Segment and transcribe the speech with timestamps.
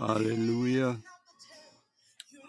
[0.00, 0.96] Hallelujah.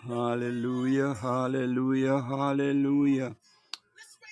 [0.08, 1.13] Hallelujah.
[1.16, 2.21] Hallelujah.
[2.21, 3.35] Hallelujah.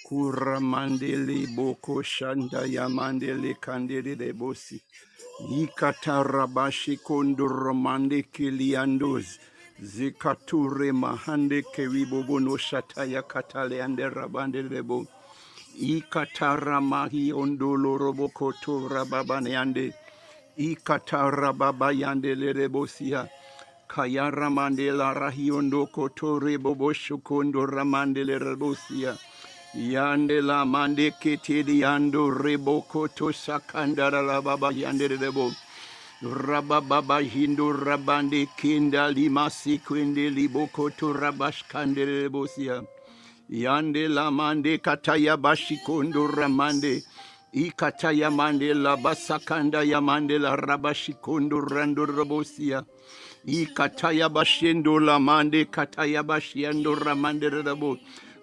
[0.08, 4.82] Kuramandele boko shanda ya yamandele kandele de bosi.
[5.62, 9.40] Ikatarabashi kondoromande kiliandos.
[9.82, 15.08] Zikature mahande keribobo no shata ya katale ande rabande lebo.
[15.80, 19.94] Ikatara mahi ondolo robo koto rababane ande.
[20.58, 23.28] Ikatara baba yande lerebosia.
[23.90, 29.18] Kayara mandela rahiondo kotore bobo shukondo ramandele rebosia.
[29.76, 35.52] Yandela mande ketedi yando rebo koto sakandara la baba yande rebo.
[36.24, 42.86] Rabababa hindu rabande kinda limasi kwende liboko to rabash kandere rebosia.
[43.52, 47.04] Yande la mande kataya bashikondo ramande.
[47.54, 52.84] Ikataya mande la basakanda ya mande la rabashikondo rando rabosia.
[53.46, 58.00] Ikataya bashendo la mande kataya bashiando ramande rabo.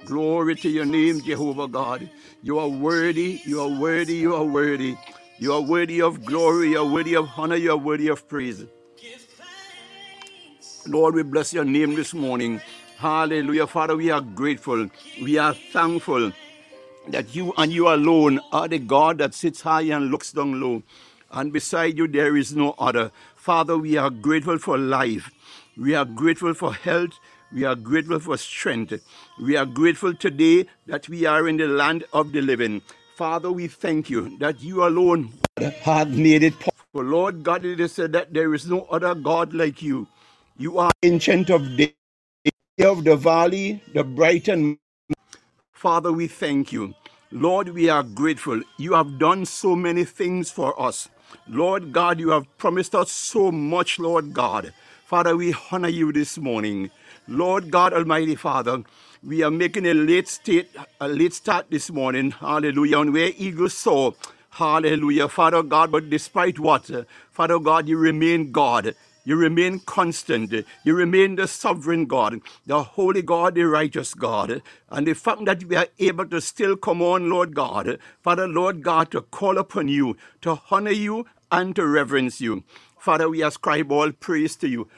[0.07, 2.09] Glory to your name, Jehovah God.
[2.43, 4.97] You are worthy, you are worthy, you are worthy.
[5.39, 8.65] You are worthy of glory, you are worthy of honor, you are worthy of praise.
[10.87, 12.61] Lord, we bless your name this morning.
[12.99, 13.67] Hallelujah.
[13.67, 14.89] Father, we are grateful.
[15.23, 16.33] We are thankful
[17.13, 20.83] that you and you alone are the God that sits high and looks down low.
[21.33, 23.13] And beside you, there is no other.
[23.37, 25.31] Father, we are grateful for life.
[25.77, 27.13] We are grateful for health.
[27.53, 28.95] We are grateful for strength.
[29.43, 32.83] We are grateful today that we are in the land of the living.
[33.17, 35.33] Father, we thank you that you alone
[35.83, 36.75] have made it possible.
[36.95, 40.09] Lord God, it is said that there is no other God like you.
[40.59, 41.95] You are ancient of days
[42.81, 44.79] of the valley, the bright and
[45.75, 46.95] Father, we thank you.
[47.33, 48.61] Lord, we are grateful.
[48.77, 51.09] You have done so many things for us.
[51.49, 54.73] Lord God, you have promised us so much, Lord God.
[55.05, 56.91] Father, we honor you this morning.
[57.29, 58.83] Lord God Almighty Father,
[59.23, 62.33] we are making a late state, a late start this morning.
[62.33, 62.99] Hallelujah.
[62.99, 64.15] On where eagles soar.
[64.51, 65.29] Hallelujah.
[65.29, 66.91] Father God, but despite what?
[67.31, 68.97] Father God, you remain God.
[69.25, 70.53] You remain constant.
[70.85, 74.63] You remain the sovereign God, the holy God, the righteous God.
[74.91, 78.83] And the fact that we are able to still come on, Lord God, Father, Lord
[78.83, 82.65] God, to call upon you, to honor you, and to reverence you.
[82.99, 84.89] Father, we ascribe all praise to you.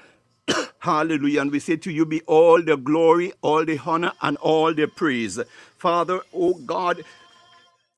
[0.80, 1.42] Hallelujah.
[1.42, 4.86] And we say to you be all the glory, all the honor, and all the
[4.86, 5.40] praise.
[5.78, 7.02] Father, oh God,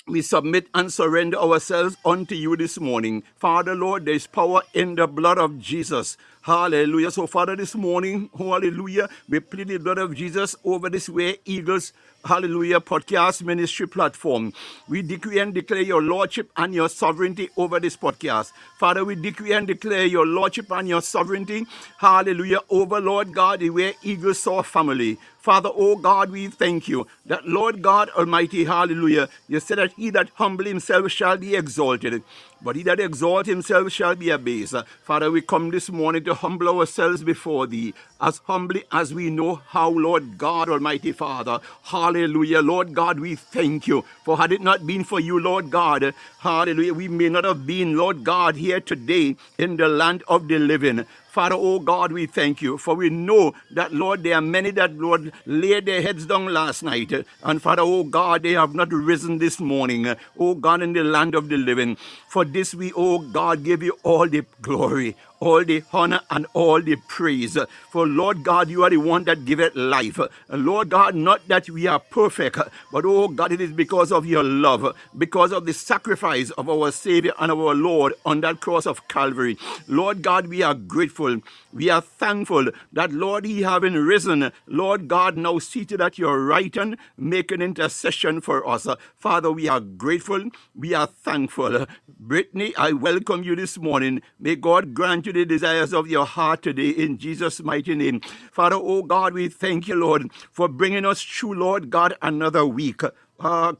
[0.06, 3.22] we submit and surrender ourselves unto you this morning.
[3.37, 6.19] Father, Lord, there is power in the blood of Jesus.
[6.44, 7.10] Hallelujah.
[7.10, 11.94] So, Father, this morning, hallelujah, we plead the blood of Jesus over this way, Eagles,
[12.22, 14.53] hallelujah, podcast ministry platform.
[14.87, 18.53] We decree and declare your lordship and your sovereignty over this podcast.
[18.78, 21.66] Father, we decree and declare your lordship and your sovereignty,
[21.97, 25.16] hallelujah, over Lord God, the where eagles soar family.
[25.38, 30.09] Father, oh God, we thank you that Lord God Almighty, hallelujah, you said that he
[30.11, 32.22] that humble himself shall be exalted,
[32.64, 34.75] but he that exalt himself shall be abased.
[35.02, 39.56] Father, we come this morning to humble ourselves before thee as humbly as we know
[39.69, 41.60] how, Lord God Almighty Father.
[41.82, 44.04] Hallelujah, Lord God, we thank you.
[44.25, 47.97] For had it not been for you, Lord God, hallelujah, we may not have been,
[47.97, 51.04] Lord God, here today in the land of the living.
[51.34, 54.94] Father, oh God, we thank you, for we know that, Lord, there are many that,
[54.96, 57.12] Lord, laid their heads down last night.
[57.42, 61.34] And Father, oh God, they have not risen this morning, oh God, in the land
[61.34, 61.96] of the living.
[62.28, 66.80] For this we, oh God, give you all the glory, all the honor, and all
[66.80, 67.58] the praise.
[67.94, 70.19] For Lord God, you are the one that giveth life.
[70.49, 72.59] And Lord God, not that we are perfect,
[72.91, 76.91] but oh God, it is because of your love, because of the sacrifice of our
[76.91, 79.56] Savior and our Lord on that cross of Calvary.
[79.87, 81.38] Lord God, we are grateful.
[81.72, 86.75] We are thankful that, Lord, He having risen, Lord God, now seated at your right
[86.75, 88.88] hand, make an intercession for us.
[89.16, 90.50] Father, we are grateful.
[90.75, 91.87] We are thankful.
[92.19, 94.22] Brittany, I welcome you this morning.
[94.41, 98.20] May God grant you the desires of your heart today in Jesus' mighty name.
[98.52, 103.02] Father, oh God, we thank you, Lord, for bringing us through, Lord God, another week.
[103.38, 103.72] Ah.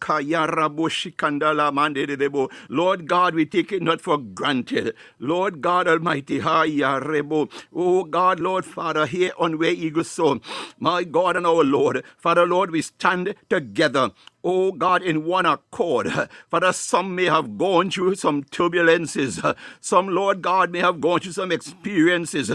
[2.69, 4.95] Lord God, we take it not for granted.
[5.19, 10.41] Lord God Almighty, oh God, Lord Father, here on where eagles soar.
[10.79, 14.11] My God and our Lord, Father, Lord, we stand together
[14.45, 16.13] oh God, in one accord.
[16.51, 19.57] Father, some may have gone through some turbulences.
[19.81, 22.53] Some, Lord God, may have gone through some experiences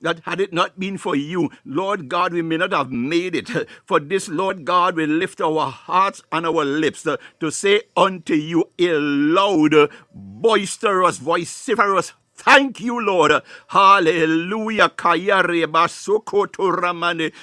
[0.00, 3.50] that had it not been for you, Lord God, we may not have made it.
[3.86, 8.34] For this, Lord God, we lift our hearts and our lips uh, to say unto
[8.34, 13.32] you a loud, boisterous, vociferous thank you, Lord.
[13.68, 14.90] Hallelujah.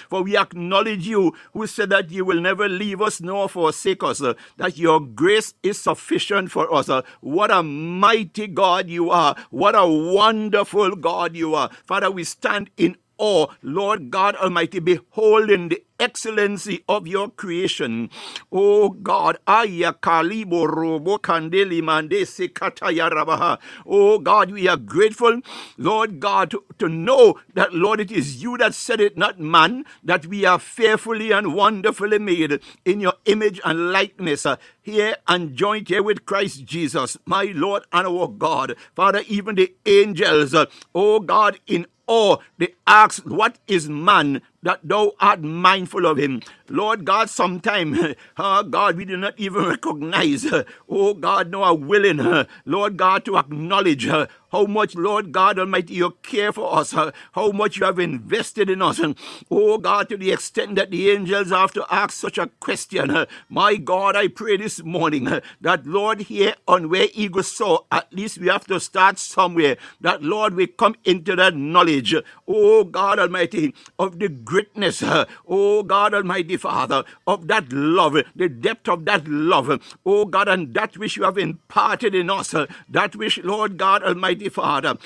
[0.09, 4.21] For we acknowledge you who said that you will never leave us nor forsake us,
[4.21, 6.89] uh, that your grace is sufficient for us.
[6.89, 9.35] Uh, What a mighty God you are.
[9.51, 11.71] What a wonderful God you are.
[11.87, 18.09] Father, we stand in awe, Lord God Almighty, beholding the excellency of your creation.
[18.51, 23.59] Oh God, Aya Robo Kandeli Mande Sekataya Rabaha.
[23.85, 25.41] Oh God, we are grateful,
[25.77, 29.85] Lord God, to, to know that, Lord, it is you that said it, not man,
[30.03, 35.55] that we are fearfully and wonderfully made in your image and likeness, uh, here and
[35.55, 38.75] joint here with Christ Jesus, my Lord and our God.
[38.95, 40.65] Father, even the angels, uh,
[40.95, 46.41] oh God, in awe, they ask, What is man that thou art mindful of him.
[46.69, 50.65] Lord God, sometime, oh God, we do not even recognize, her.
[50.89, 52.19] oh God, no are willing,
[52.65, 54.05] Lord God, to acknowledge
[54.51, 58.81] how much, Lord God Almighty, you care for us, how much you have invested in
[58.81, 58.99] us.
[58.99, 59.15] And
[59.51, 63.25] Oh God, to the extent that the angels have to ask such a question.
[63.49, 65.25] My God, I pray this morning
[65.61, 69.77] that, Lord, here on where eagles soar, at least we have to start somewhere.
[70.01, 72.15] That, Lord, we come into that knowledge,
[72.47, 78.49] oh God Almighty, of the greatness, uh, oh God Almighty Father, of that love, the
[78.49, 82.65] depth of that love, oh God, and that which you have imparted in us, uh,
[82.89, 84.97] that which, Lord God Almighty Father,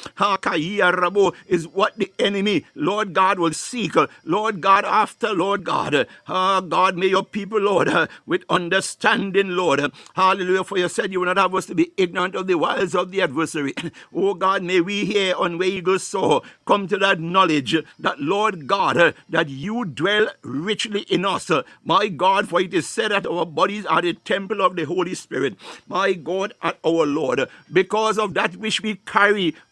[1.48, 6.08] is what the enemy, Lord God, will seek, Lord God, after, Lord God.
[6.28, 7.90] Ah, God, may your people, Lord,
[8.26, 9.82] with understanding, Lord,
[10.16, 12.96] hallelujah, for you said you will not have us to be ignorant of the wiles
[12.96, 13.74] of the adversary.
[14.14, 18.68] Oh God, may we here on where eagles soar come to that knowledge that, Lord
[18.68, 21.50] God, that you dwell richly in us.
[21.84, 25.14] My God, for it is said that our bodies are the temple of the Holy
[25.16, 25.56] Spirit.
[25.88, 29.21] My God and our Lord, because of that which we carry,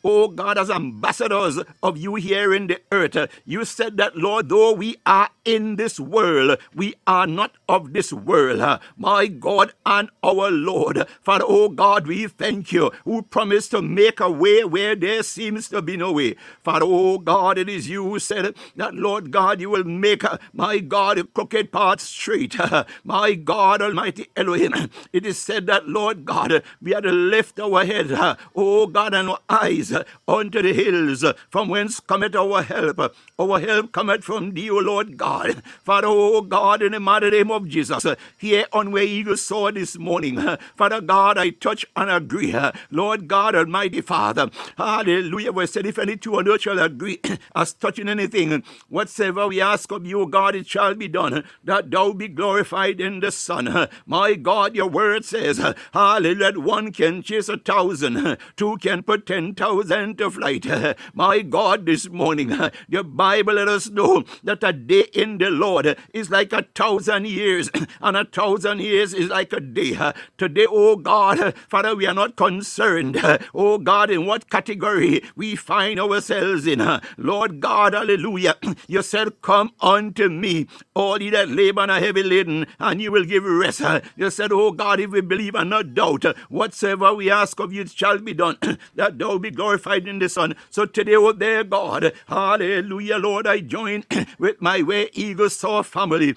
[0.04, 4.74] oh God, as ambassadors of you here in the earth, you said that, Lord, though
[4.74, 8.62] we are in this world, we are not of this world.
[8.98, 14.20] My God and our Lord, Father, oh God, we thank you who promised to make
[14.20, 16.36] a way where there seems to be no way.
[16.64, 19.62] Father, oh God, it is you who said that, Lord God.
[19.62, 22.56] You will make, uh, my God, a crooked path straight.
[23.04, 24.74] my God, Almighty Elohim.
[25.14, 28.08] It is said that, Lord God, we are to lift our head,
[28.56, 29.94] oh God, and our eyes
[30.28, 33.16] unto the hills, from whence cometh our help.
[33.40, 35.39] Our help cometh from thee, O Lord God.
[35.84, 38.06] Father, oh God, in the mighty name of Jesus,
[38.38, 40.38] here on where eagle soar this morning,
[40.76, 42.56] Father God, I touch and agree.
[42.92, 45.52] Lord God, Almighty Father, hallelujah.
[45.52, 47.20] We said, if any two or shall agree
[47.56, 51.90] as touching anything, whatsoever whatsoever we ask of you, God, it shall be done, that
[51.92, 53.88] thou be glorified in the Son.
[54.06, 55.60] My God, your word says,
[55.94, 60.66] Hallelujah, one can chase a thousand, two can put ten thousand to flight.
[61.14, 62.50] My God, this morning,
[62.90, 67.28] the Bible let us know that a day in the Lord is like a thousand
[67.28, 67.70] years,
[68.02, 69.98] and a thousand years is like a day.
[70.38, 73.18] Today, oh God, Father, we are not concerned,
[73.54, 76.82] oh God, in what category we find ourselves in.
[77.18, 78.56] Lord God, hallelujah.
[78.88, 83.12] You said Come unto me, all ye that labor and are heavy laden, and you
[83.12, 83.82] will give rest.
[84.16, 87.86] You said, Oh God, if we believe and not doubt, whatsoever we ask of you
[87.88, 88.58] shall be done,
[88.96, 90.56] that thou be glorified in the Son.
[90.70, 94.04] So today, oh there, God, hallelujah, Lord, I join
[94.40, 96.36] with my way eagle soar family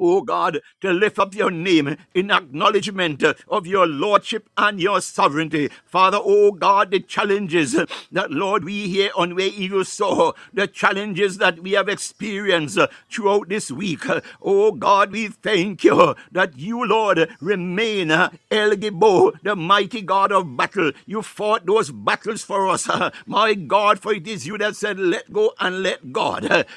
[0.00, 5.70] oh God, to lift up your name in acknowledgement of your lordship and your sovereignty.
[5.86, 7.72] Father, oh God, the challenges
[8.12, 12.78] that, Lord, we here on Where Eagle soar, the challenges that we have experienced
[13.10, 14.04] throughout this week.
[14.42, 18.30] Oh God, we thank you that you, Lord, remain El
[18.76, 20.92] Gibor, the mighty God of battle.
[21.06, 22.88] You fought those battles for us.
[23.26, 26.66] My God, for it is you that said, let go and let God.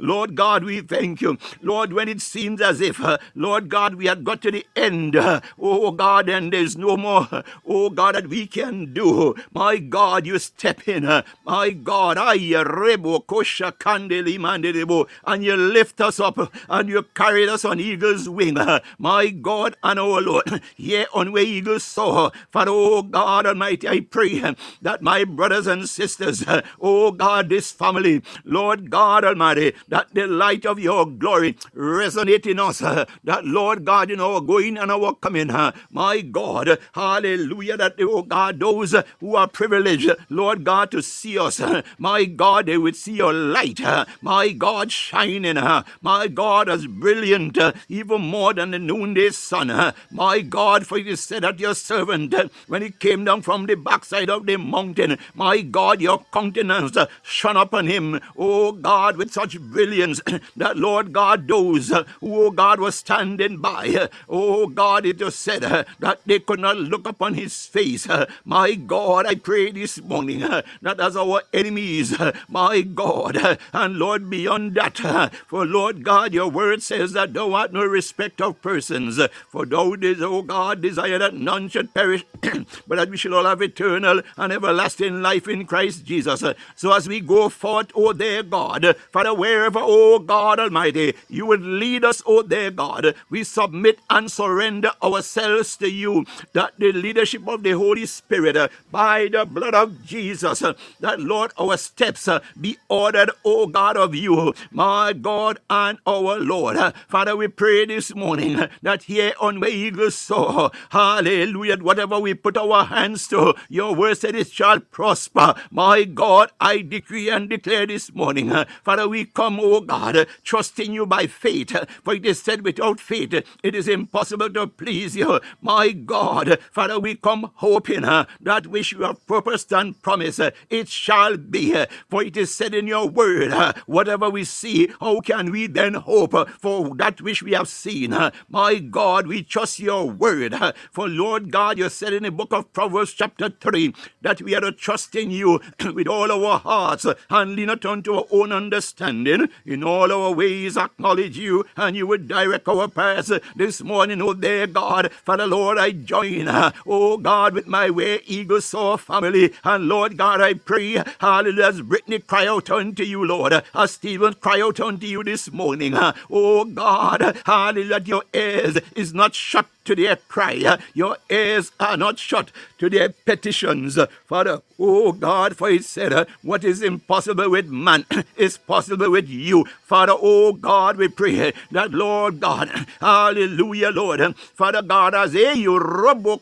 [0.00, 1.38] Lord God, we thank you.
[1.62, 5.16] Lord, when it seems as if, uh, Lord God, we had got to the end,
[5.16, 7.28] uh, oh God, and there's no more,
[7.66, 9.34] oh God, that we can do.
[9.52, 11.04] My God, you step in.
[11.04, 16.38] Uh, my God, I rebo kosha kandeli mandelebo, and you lift us up
[16.68, 18.56] and you carry us on eagle's wing.
[18.98, 22.32] My God and our Lord, here on where eagles soar.
[22.50, 24.40] For oh God Almighty, I pray
[24.82, 26.44] that my brothers and sisters,
[26.80, 32.46] oh God, this family, Lord, Lord God Almighty, that the light of your glory resonate
[32.46, 32.78] in us.
[32.78, 35.48] That, Lord God, in our going and our coming,
[35.90, 41.60] my God, hallelujah, that, oh God, those who are privileged, Lord God, to see us,
[41.98, 43.80] my God, they would see your light,
[44.22, 45.56] my God, shining,
[46.02, 51.44] my God, as brilliant, even more than the noonday sun, my God, for you said
[51.44, 52.34] that your servant,
[52.66, 57.56] when he came down from the backside of the mountain, my God, your countenance shone
[57.56, 60.20] upon him, oh God, with such brilliance
[60.56, 65.20] that, Lord God, those uh, who, oh God, were standing by, uh, oh God, it
[65.22, 68.08] was said uh, that they could not look upon his face.
[68.08, 72.16] Uh, My God, I pray this morning that as our enemies,
[72.48, 74.98] my God, and Lord, beyond that,
[75.46, 79.96] for Lord God, your word says that thou art no respect of persons, for thou
[79.96, 82.24] did, oh God, desire that none should perish,
[82.88, 86.44] but that we should all have eternal and everlasting life in Christ Jesus.
[86.76, 91.62] So as we go forth, oh dear God, Father, wherever, oh God Almighty, you would
[91.62, 97.48] lead us, oh dear God, we submit and surrender ourselves to you, that the leadership
[97.48, 100.60] of the Holy Spirit, by the blood of Jesus,
[101.00, 102.28] that Lord, our steps
[102.60, 106.76] be ordered, oh God of you, my God and our Lord.
[107.08, 112.56] Father, we pray this morning that here on the eagle's soar, hallelujah, whatever we put
[112.56, 115.54] our hands to, your word said it shall prosper.
[115.70, 120.92] My God, I decree and declare this morning, uh, Father, we come, oh God, trusting
[120.92, 121.74] you by faith,
[122.04, 125.40] for it is said without faith it is impossible to please you.
[125.60, 131.36] My God, Father, we come hoping that which you have purposed and promised, it shall
[131.36, 131.74] be.
[132.10, 133.52] For it is said in your word,
[133.86, 138.16] whatever we see, how can we then hope for that which we have seen?
[138.48, 140.54] My God, we trust your word.
[140.92, 144.60] For Lord God, you said in the book of Proverbs, chapter 3, that we are
[144.60, 145.60] to trust in you
[145.94, 149.48] with all our hearts and lean not unto our own understanding.
[149.64, 154.34] In all our ways, acknowledge you, and you would direct our paths this morning, oh
[154.34, 155.10] dear God.
[155.24, 156.46] Father, Lord, I join,
[156.86, 159.52] oh God, with my way eagle soar family.
[159.64, 164.34] And Lord God, I pray, hallelujah, as Brittany cry out unto you, Lord, as Stephen
[164.34, 165.94] cry out unto you this morning.
[166.30, 170.78] Oh God, hallelujah, your ears is not shut to their cry.
[170.94, 173.98] Your ears are not shut to their petitions.
[174.26, 178.04] Father, oh God, for it said, what is impossible with man
[178.36, 179.64] is possible with you.
[179.82, 182.68] Father, oh God, we pray that, Lord God,
[183.00, 186.40] hallelujah, Lord, Father God, as a you robo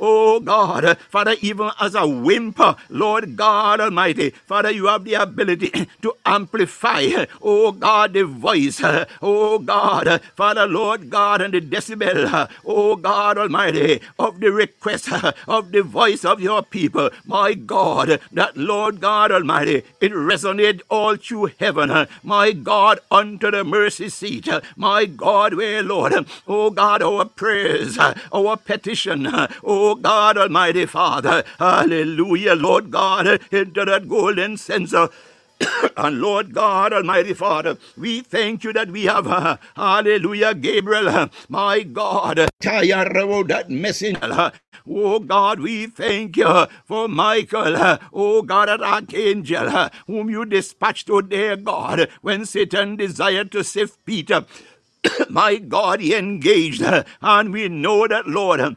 [0.00, 5.70] oh God, Father, even as a whimper, Lord God Almighty, Father, you have the ability
[6.02, 8.80] to amplify, oh God, the voice,
[9.22, 15.12] oh God, Father, Lord God, and the decibel, uh, oh God Almighty, of the request
[15.48, 21.16] of the voice of your people, my God, that Lord God Almighty, it resonate all
[21.16, 27.02] through heaven, my God, unto the mercy seat, my God, where Lord, uh, oh God,
[27.02, 34.56] our prayers, our petition, uh, oh God Almighty Father, hallelujah, Lord God, into that golden
[34.56, 35.08] censer.
[35.96, 41.28] And Lord God, Almighty Father, we thank you that we have, uh, hallelujah, Gabriel, uh,
[41.48, 42.48] my God, uh,
[43.48, 44.20] that messenger.
[44.22, 44.50] uh,
[44.88, 50.44] Oh God, we thank you for Michael, uh, oh God, that archangel, uh, whom you
[50.46, 54.46] dispatched, oh dear God, when Satan desired to sift Peter.
[55.30, 58.76] my God, he engaged, uh, and we know that, Lord.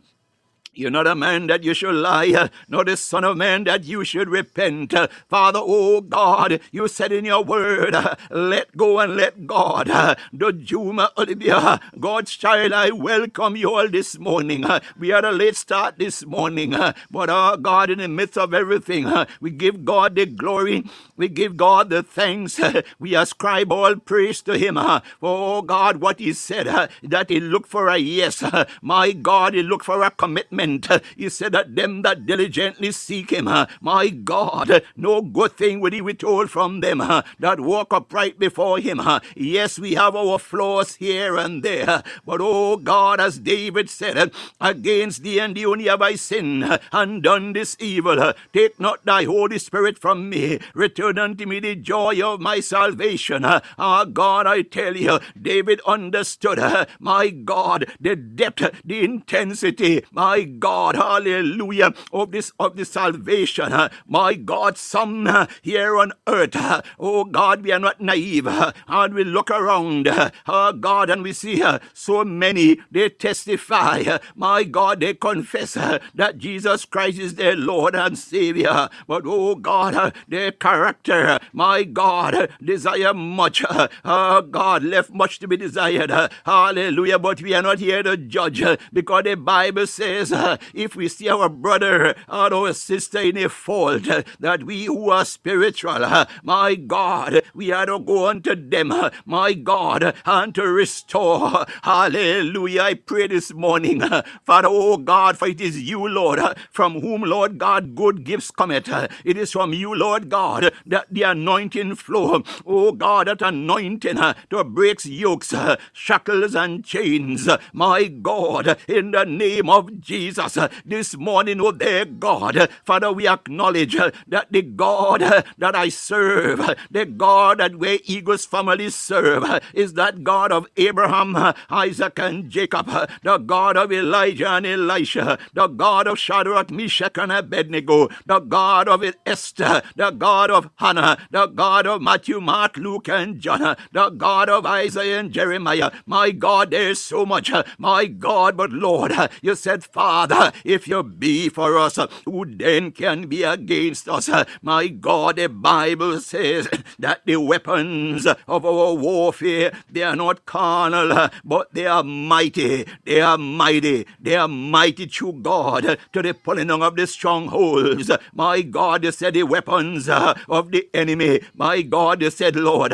[0.78, 4.04] You're not a man that you should lie, nor the son of man that you
[4.06, 4.94] should repent.
[5.30, 7.96] Father, oh God, you said in your word,
[8.32, 9.88] let go and let God.
[10.34, 14.66] The Juma Olivia, God's child, I welcome you all this morning.
[15.00, 16.76] We had a late start this morning,
[17.12, 20.86] but our God, in the midst of everything, we give God the glory,
[21.18, 22.60] we give God the thanks,
[23.00, 24.76] we ascribe all praise to Him.
[24.76, 26.68] For oh God, what He said,
[27.04, 28.44] that He looked for a yes.
[28.82, 30.67] My God, He looked for a commitment.
[31.16, 33.50] He said that them that diligently seek Him,
[33.82, 39.02] my God, no good thing would He withhold from them that walk upright before Him.
[39.36, 44.32] Yes, we have our flaws here and there, but oh God, as David said,
[44.62, 48.34] against thee and thee only have I sinned and done this evil.
[48.54, 50.60] Take not thy Holy Spirit from me.
[50.74, 53.44] Return unto me the joy of my salvation.
[53.46, 56.60] Ah, God, I tell you, David understood,
[57.00, 63.72] my God, the depth, the intensity, my God, hallelujah, of this of this salvation.
[64.08, 66.56] My God, some here on earth,
[67.00, 70.08] oh God, we are not naive, and we look around,
[70.48, 76.86] oh God, and we see so many, they testify, my God, they confess that Jesus
[76.86, 78.90] Christ is their Lord and Savior.
[79.08, 83.64] But oh God, their character, my God, desire much.
[84.06, 86.12] Oh God, left much to be desired.
[86.46, 87.20] Hallelujah.
[87.20, 90.30] But we are not here to judge because the Bible says
[90.74, 94.04] if we see our brother or our sister in a fault,
[94.40, 96.00] that we who are spiritual,
[96.44, 98.94] my God, we are to go unto them,
[99.26, 101.66] my God, and to restore.
[101.84, 102.82] Hallelujah.
[102.82, 104.02] I pray this morning,
[104.46, 106.40] Father, oh God, for it is you, Lord,
[106.72, 108.90] from whom, Lord God, good gifts cometh.
[109.26, 112.44] It is from you, Lord God, that the anointing flow.
[112.66, 114.18] Oh God, that anointing
[114.50, 115.54] to breaks yokes,
[115.94, 117.48] shackles, and chains.
[117.74, 123.12] My God, in the name of Jesus, Uh, this morning, oh dear God, uh, Father,
[123.14, 125.22] we acknowledge uh, that the God
[125.58, 126.60] that I serve,
[126.92, 131.36] the God that we Eagles family serve, is that God of Abraham,
[131.70, 132.88] Isaac, and Jacob,
[133.24, 138.88] the God of Elijah and Elisha, the God of Shadrach, Meshach, and Abednego, the God
[138.90, 144.10] of Esther, the God of Hannah, the God of Matthew, Mark, Luke, and John, the
[144.10, 145.92] God of Isaiah and Jeremiah.
[146.06, 147.52] My God, there's so much.
[147.78, 150.17] My God, but Lord, you said, Father,
[150.64, 154.30] if you be for us, who then can be against us?
[154.62, 156.68] My God, the Bible says
[157.00, 162.86] that the weapons of our warfare, they are not carnal, but they are mighty.
[163.06, 164.06] They are mighty.
[164.20, 168.10] They are mighty to God to the pulling down of the strongholds.
[168.34, 171.42] My God, you said the weapons of the enemy.
[171.56, 172.94] My God, you said, Lord,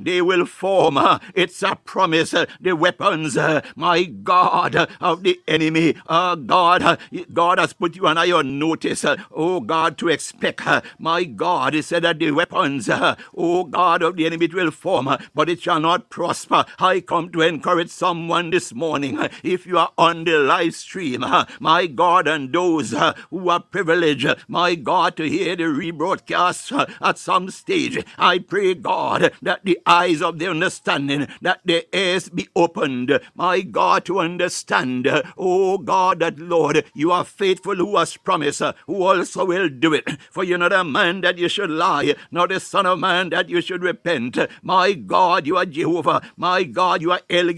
[0.00, 0.98] they will form.
[1.34, 2.34] It's a promise.
[2.60, 5.94] The weapons, Uh, my God, of the enemy.
[6.06, 6.96] Uh, God, uh,
[7.32, 9.04] God has put you on your notice.
[9.32, 10.62] Oh God, to expect.
[10.98, 12.88] My God, He said that the weapons,
[13.36, 16.64] oh God, of the enemy will form, but it shall not prosper.
[16.78, 19.18] I come to encourage someone this morning.
[19.42, 21.24] If you are on the live stream,
[21.60, 22.94] my God, and those
[23.30, 29.32] who are privileged, my God, to hear the rebroadcast at some stage, I pray, God,
[29.42, 35.08] that the eyes of the understanding, that their ears be opened, my God, to understand,
[35.38, 40.08] oh God, that Lord, you are faithful who has promised, who also will do it.
[40.30, 43.48] For you're not a man that you should lie, not a son of man that
[43.48, 44.38] you should repent.
[44.62, 46.22] My God, you are Jehovah.
[46.36, 47.52] My God, you are El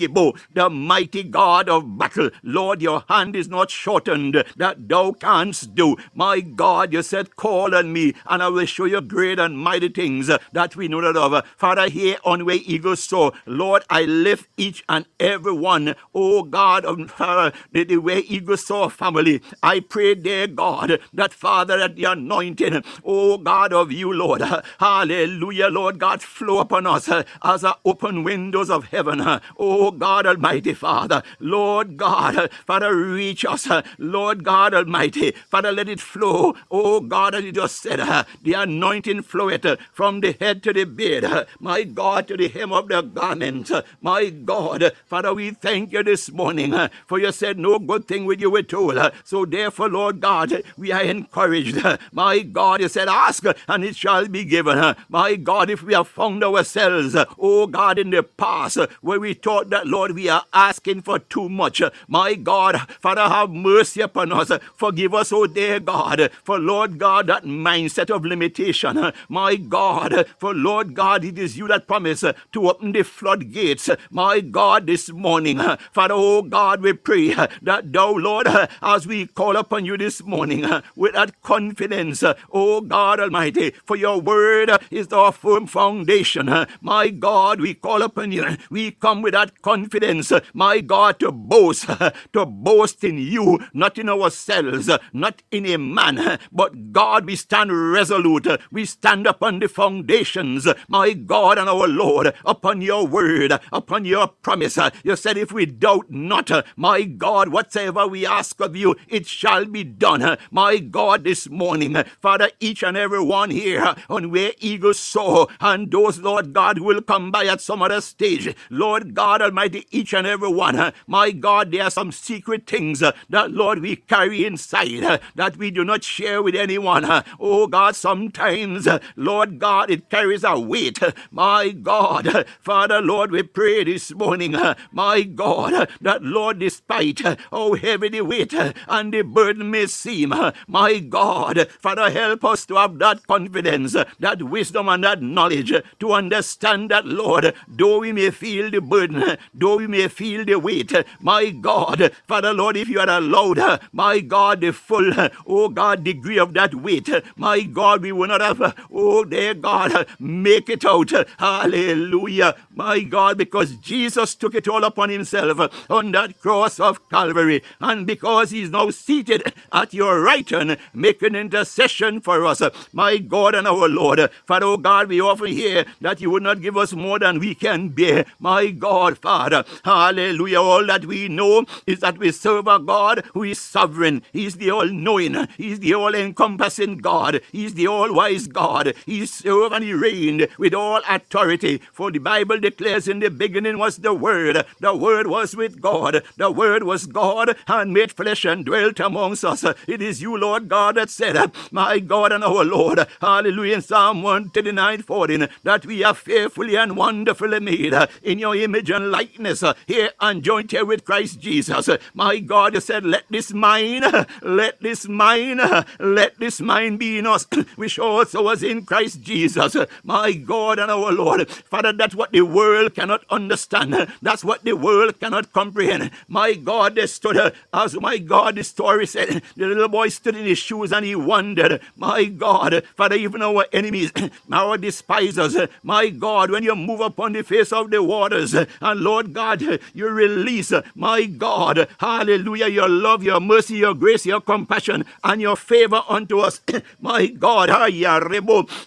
[0.55, 2.31] the mighty God of battle.
[2.43, 5.97] Lord, your hand is not shortened that thou canst do.
[6.15, 9.89] My God, you said, Call on me, and I will show you great and mighty
[9.91, 11.47] things that we know not of.
[11.57, 16.85] Father, here on where eagles soar, Lord, I lift each and every one, oh God,
[16.85, 19.43] of uh, the, the way eagles soar family.
[19.63, 24.43] I pray, dear God, that Father, that the anointing, oh God of you, Lord,
[24.79, 27.09] hallelujah, Lord God, flow upon us
[27.45, 29.23] as a open windows of heaven.
[29.59, 36.01] Oh God Almighty, Father, Lord God, Father, reach us, Lord God Almighty, Father, let it
[36.01, 36.55] flow.
[36.71, 38.01] Oh God, as you just said,
[38.43, 41.25] the anointing floweth from the head to the beard,
[41.61, 43.71] my God, to the hem of the garment.
[44.01, 48.25] My God, Father, we thank you this morning uh, for you said no good thing
[48.25, 48.97] with you withhold.
[48.99, 51.79] Uh, so therefore, Lord God, uh, we are encouraged.
[52.13, 54.95] My God, you said, ask and it shall be given.
[55.09, 59.71] My God, if we have found ourselves, oh God, in the past where we thought
[59.71, 61.83] that, Lord, we are asking for too much.
[62.09, 64.51] My God, Father, have mercy upon us.
[64.75, 69.13] Forgive us, oh dear God, for Lord God, that mindset of limitation.
[69.29, 73.89] My God, for Lord God, it is you that promise to open the floodgates.
[74.11, 75.34] My God, this morning,
[75.93, 78.47] Father, oh God, we pray that thou, Lord,
[78.83, 80.65] as we call upon you this morning
[80.97, 86.49] with that confidence, oh God Almighty, for your word is our firm foundation.
[86.81, 88.45] My God, we call upon you.
[88.71, 91.87] We come with that confidence, my God, to boast,
[92.33, 97.73] to boast in you, not in ourselves, not in a man, but God, we stand
[97.93, 98.47] resolute.
[98.71, 104.29] We stand upon the foundations, my God and our Lord, upon your word, upon your
[104.29, 104.79] promise.
[105.05, 109.27] You said, if we doubt not, uh, my God, whatsoever we ask of you, it
[109.27, 110.23] shall be done.
[110.23, 114.99] Uh, my God, this morning, Father, each and every one here uh, on where eagles
[115.01, 119.43] soar, and those, Lord God, who will come by at some other stage, Lord God
[119.43, 123.97] Almighty, each and every one, my God, there are some secret things that, Lord, we
[123.97, 127.05] carry inside that we do not share with anyone.
[127.41, 130.99] Oh God, sometimes, Lord God, it carries a weight.
[131.31, 134.53] My God, Father, Lord, we pray this morning,
[134.93, 140.33] my my God, that Lord, despite how heavy the weight and the burden may seem,
[140.67, 146.13] my God, Father, help us to have that confidence, that wisdom and that knowledge to
[146.13, 150.93] understand that, Lord, though we may feel the burden, though we may feel the weight,
[151.21, 155.13] my God, Father, Lord, if you are allowed, my God, the full,
[155.47, 160.07] oh God, degree of that weight, my God, we will not have, oh dear God,
[160.19, 161.13] make it out.
[161.39, 165.59] Hallelujah, my God, because Jesus took it all upon himself
[165.91, 171.35] on that cross of Calvary, and because he's now seated at your right hand, making
[171.35, 174.21] intercession for us, my God and our Lord.
[174.47, 177.55] Father, oh God, we often hear that you would not give us more than we
[177.55, 178.25] can bear.
[178.39, 180.61] My God, Father, hallelujah.
[180.61, 184.23] All that we know is that we serve a God who is sovereign.
[184.33, 188.95] He's the all knowing, He's the all encompassing God, He's the all wise God.
[189.07, 191.81] He served and He reigned with all authority.
[191.93, 196.23] For the Bible declares in the beginning was the Word, the Word was with God,
[196.37, 199.65] the Word was God and made flesh and dwelt amongst us.
[199.89, 204.23] It is you, Lord God, that said, My God and our Lord, hallelujah, in Psalm
[204.23, 210.11] 139 14, that we are fearfully and wonderfully made in your image and likeness, here
[210.21, 211.89] and joined here with Christ Jesus.
[212.13, 214.05] My God, you said, Let this mind,
[214.43, 215.63] let this mind,
[215.99, 219.77] let this mind be in us, which also was in Christ Jesus.
[220.03, 223.95] My God and our Lord, Father, that's what the world cannot understand.
[224.21, 226.11] That's what the world cannot comprehend.
[226.29, 230.47] My God, they stood, as my God, the story said, the little boy stood in
[230.47, 234.13] his shoes and he wondered, My God, Father, even our enemies,
[234.53, 239.33] our despisers, my God, when you move upon the face of the waters, and Lord
[239.33, 239.63] God,
[239.95, 245.57] you release, my God, hallelujah, your love, your mercy, your grace, your compassion, and your
[245.57, 246.61] favor unto us,
[247.01, 247.71] my God,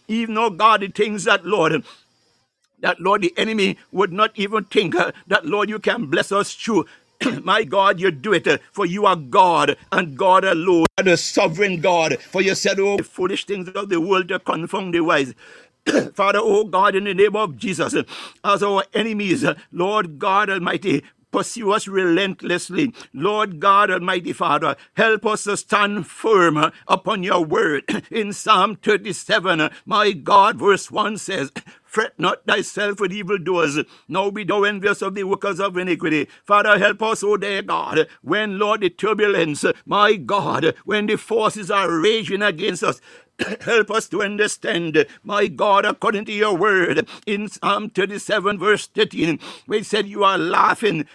[0.07, 1.83] even though God, the things that, Lord,
[2.79, 6.53] that Lord, the enemy would not even think uh, that Lord, you can bless us
[6.53, 6.85] through.
[7.43, 11.81] My God, you do it, uh, for you are God and God alone, the sovereign
[11.81, 12.19] God.
[12.21, 15.33] For you said, Oh, foolish things of the world to confound the wise.
[16.13, 17.95] Father, oh God, in the name of Jesus,
[18.43, 22.93] as our enemies, Lord God Almighty, pursue us relentlessly.
[23.13, 27.83] Lord God Almighty Father, help us to stand firm upon your word.
[28.11, 31.51] In Psalm 37, uh, my God, verse 1 says,
[31.97, 36.27] Fret not thyself with evildoers, nor be thou envious of the workers of iniquity.
[36.45, 41.71] Father, help us, O dear God, when, Lord, the turbulence, my God, when the forces
[41.71, 43.01] are raging against us,
[43.61, 49.39] Help us to understand, my God, according to your word in Psalm 37, verse 13,
[49.65, 51.07] where it said, You are laughing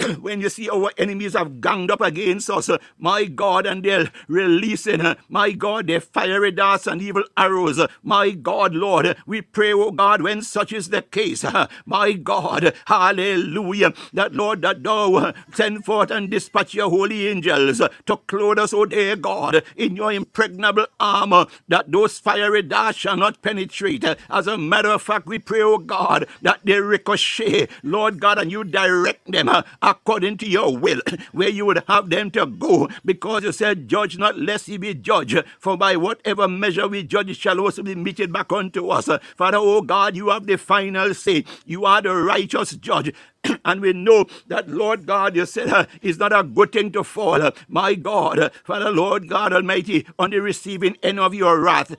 [0.20, 4.10] when you see our enemies have ganged up against us, uh, my God, and they're
[4.28, 9.42] releasing, uh, my God, their fiery darts and evil arrows, uh, my God, Lord, we
[9.42, 11.44] pray, oh God, when such is the case,
[11.86, 18.16] my God, hallelujah, that Lord, that thou send forth and dispatch your holy angels to
[18.28, 23.42] clothe us, oh dear God, in your impregnable armor, that those fiery darts shall not
[23.42, 24.04] penetrate.
[24.30, 28.52] As a matter of fact, we pray, oh God, that they ricochet, Lord God, and
[28.52, 29.48] you direct them
[29.90, 31.00] according to your will,
[31.32, 34.94] where you would have them to go, because you said, Judge not lest ye be
[34.94, 39.08] judged, for by whatever measure we judge, shall also be meted back unto us.
[39.36, 41.44] Father, oh God, you have the final say.
[41.66, 43.12] You are the righteous judge.
[43.64, 47.04] and we know that, Lord God, you said uh, it's not a good thing to
[47.04, 47.42] fall.
[47.42, 51.96] Uh, my God, uh, Father, Lord God Almighty, on the receiving end of your wrath.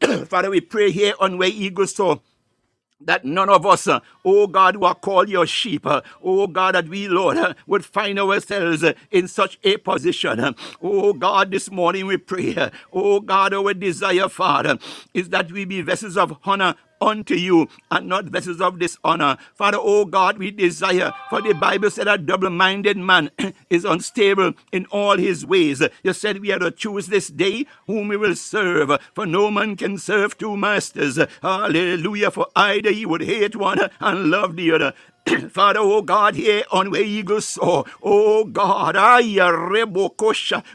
[0.28, 2.20] Father, we pray here on where eagles soar
[3.06, 6.74] that none of us, uh, oh God, who are called your sheep, uh, oh God,
[6.74, 10.54] that we, Lord, uh, would find ourselves in such a position.
[10.82, 14.78] Oh God, this morning we pray, oh God, our desire, Father,
[15.14, 19.36] is that we be vessels of honor unto you and not vessels of dishonor.
[19.54, 23.30] Father, oh God, we desire, for the Bible said a double minded man
[23.70, 25.82] is unstable in all his ways.
[26.02, 29.76] You said we are to choose this day whom we will serve, for no man
[29.76, 31.18] can serve two masters.
[31.42, 34.94] Hallelujah, for either he would hate one and love the other.
[35.50, 38.96] Father, oh God, here on where eagles soar, oh God,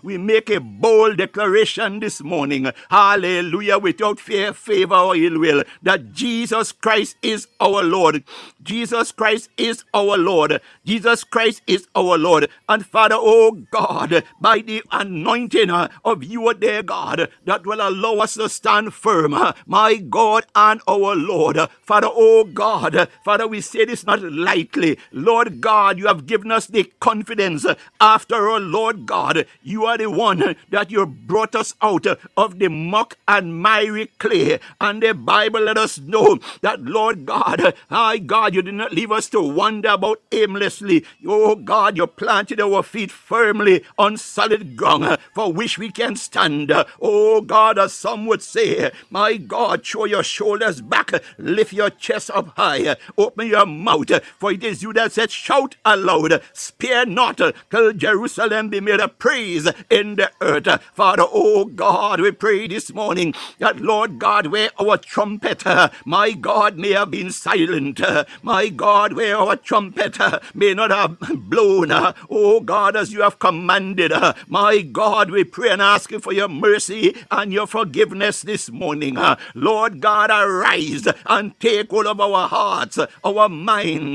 [0.03, 6.13] we make a bold declaration this morning, hallelujah, without fear, favor, or ill will, that
[6.13, 8.23] Jesus Christ is our Lord.
[8.63, 10.61] Jesus Christ is our Lord.
[10.85, 12.49] Jesus Christ is our Lord.
[12.69, 17.81] And Father, oh God, by the anointing uh, of you, oh dear God, that will
[17.81, 21.57] allow us to stand firm, uh, my God and our Lord.
[21.81, 24.97] Father, oh God, Father, we say this not lightly.
[25.11, 27.65] Lord God, you have given us the confidence.
[28.01, 32.69] After all, Lord God, you are the one that you brought us out of the
[32.69, 34.59] muck and miry clay.
[34.81, 39.11] And the Bible let us know that, Lord God, my God, you did not leave
[39.11, 41.05] us to wander about aimlessly.
[41.27, 46.71] Oh God, you planted our feet firmly on solid ground for which we can stand.
[47.01, 52.29] Oh God, as some would say, my God, show your shoulders back, lift your chest
[52.33, 57.41] up high, open your mouth, for it is you that said, shout aloud, spare not,
[57.69, 60.81] till Jerusalem be made a praise in the earth.
[60.93, 65.63] Father, oh God, we pray this morning that, Lord God, where our trumpet,
[66.05, 68.01] my God, may have been silent,
[68.43, 70.17] my God, where our trumpet
[70.53, 71.91] may not have blown,
[72.29, 74.11] oh God, as you have commanded,
[74.47, 79.17] my God, we pray and ask you for your mercy and your forgiveness this morning.
[79.55, 83.49] Lord God, arise and take hold of our hearts, our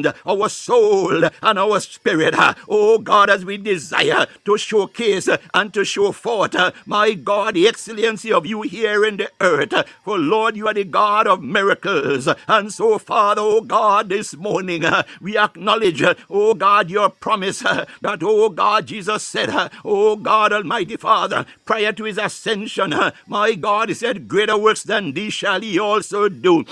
[0.04, 2.34] mind, our soul, and our spirit.
[2.68, 8.32] Oh God, as we desire to showcase and to show forth, my God, the excellency
[8.32, 9.72] of you here in the earth.
[10.04, 12.28] For Lord, you are the God of miracles.
[12.48, 14.84] And so, Father, oh God, this morning
[15.20, 19.50] we acknowledge, oh God, your promise that, oh God, Jesus said,
[19.84, 22.94] oh God, Almighty Father, prior to his ascension,
[23.26, 26.64] my God, he said, Greater works than these shall he also do.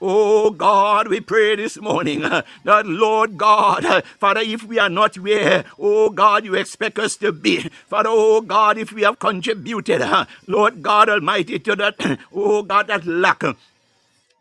[0.00, 4.90] Oh God, we pray this morning uh, that Lord God, uh, Father, if we are
[4.90, 9.18] not where, oh God, you expect us to be, Father, oh God, if we have
[9.18, 13.42] contributed, uh, Lord God Almighty, to that, oh God, that lack.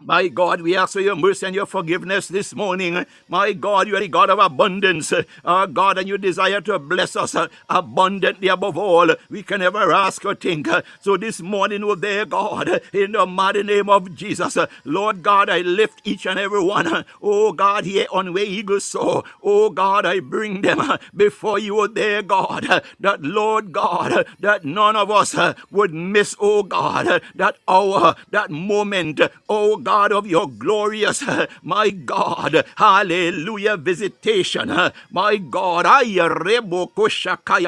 [0.01, 3.05] My God, we ask for your mercy and your forgiveness this morning.
[3.27, 5.13] My God, you are the God of abundance.
[5.43, 9.91] Our God, and you desire to bless us ah, abundantly above all we can ever
[9.91, 10.69] ask or think.
[11.01, 15.49] So this morning, oh dear God, in the mighty name of Jesus, ah, Lord God,
[15.49, 17.05] I lift each and every one.
[17.21, 19.25] Oh God, here on where eagles soar.
[19.43, 20.81] Oh God, I bring them
[21.15, 22.65] before you, oh dear God,
[23.01, 25.35] that Lord God, that none of us
[25.71, 31.23] would miss, oh God, that hour, that moment, oh God God, of your glorious,
[31.63, 34.69] my God, hallelujah, visitation.
[35.11, 36.03] My God, I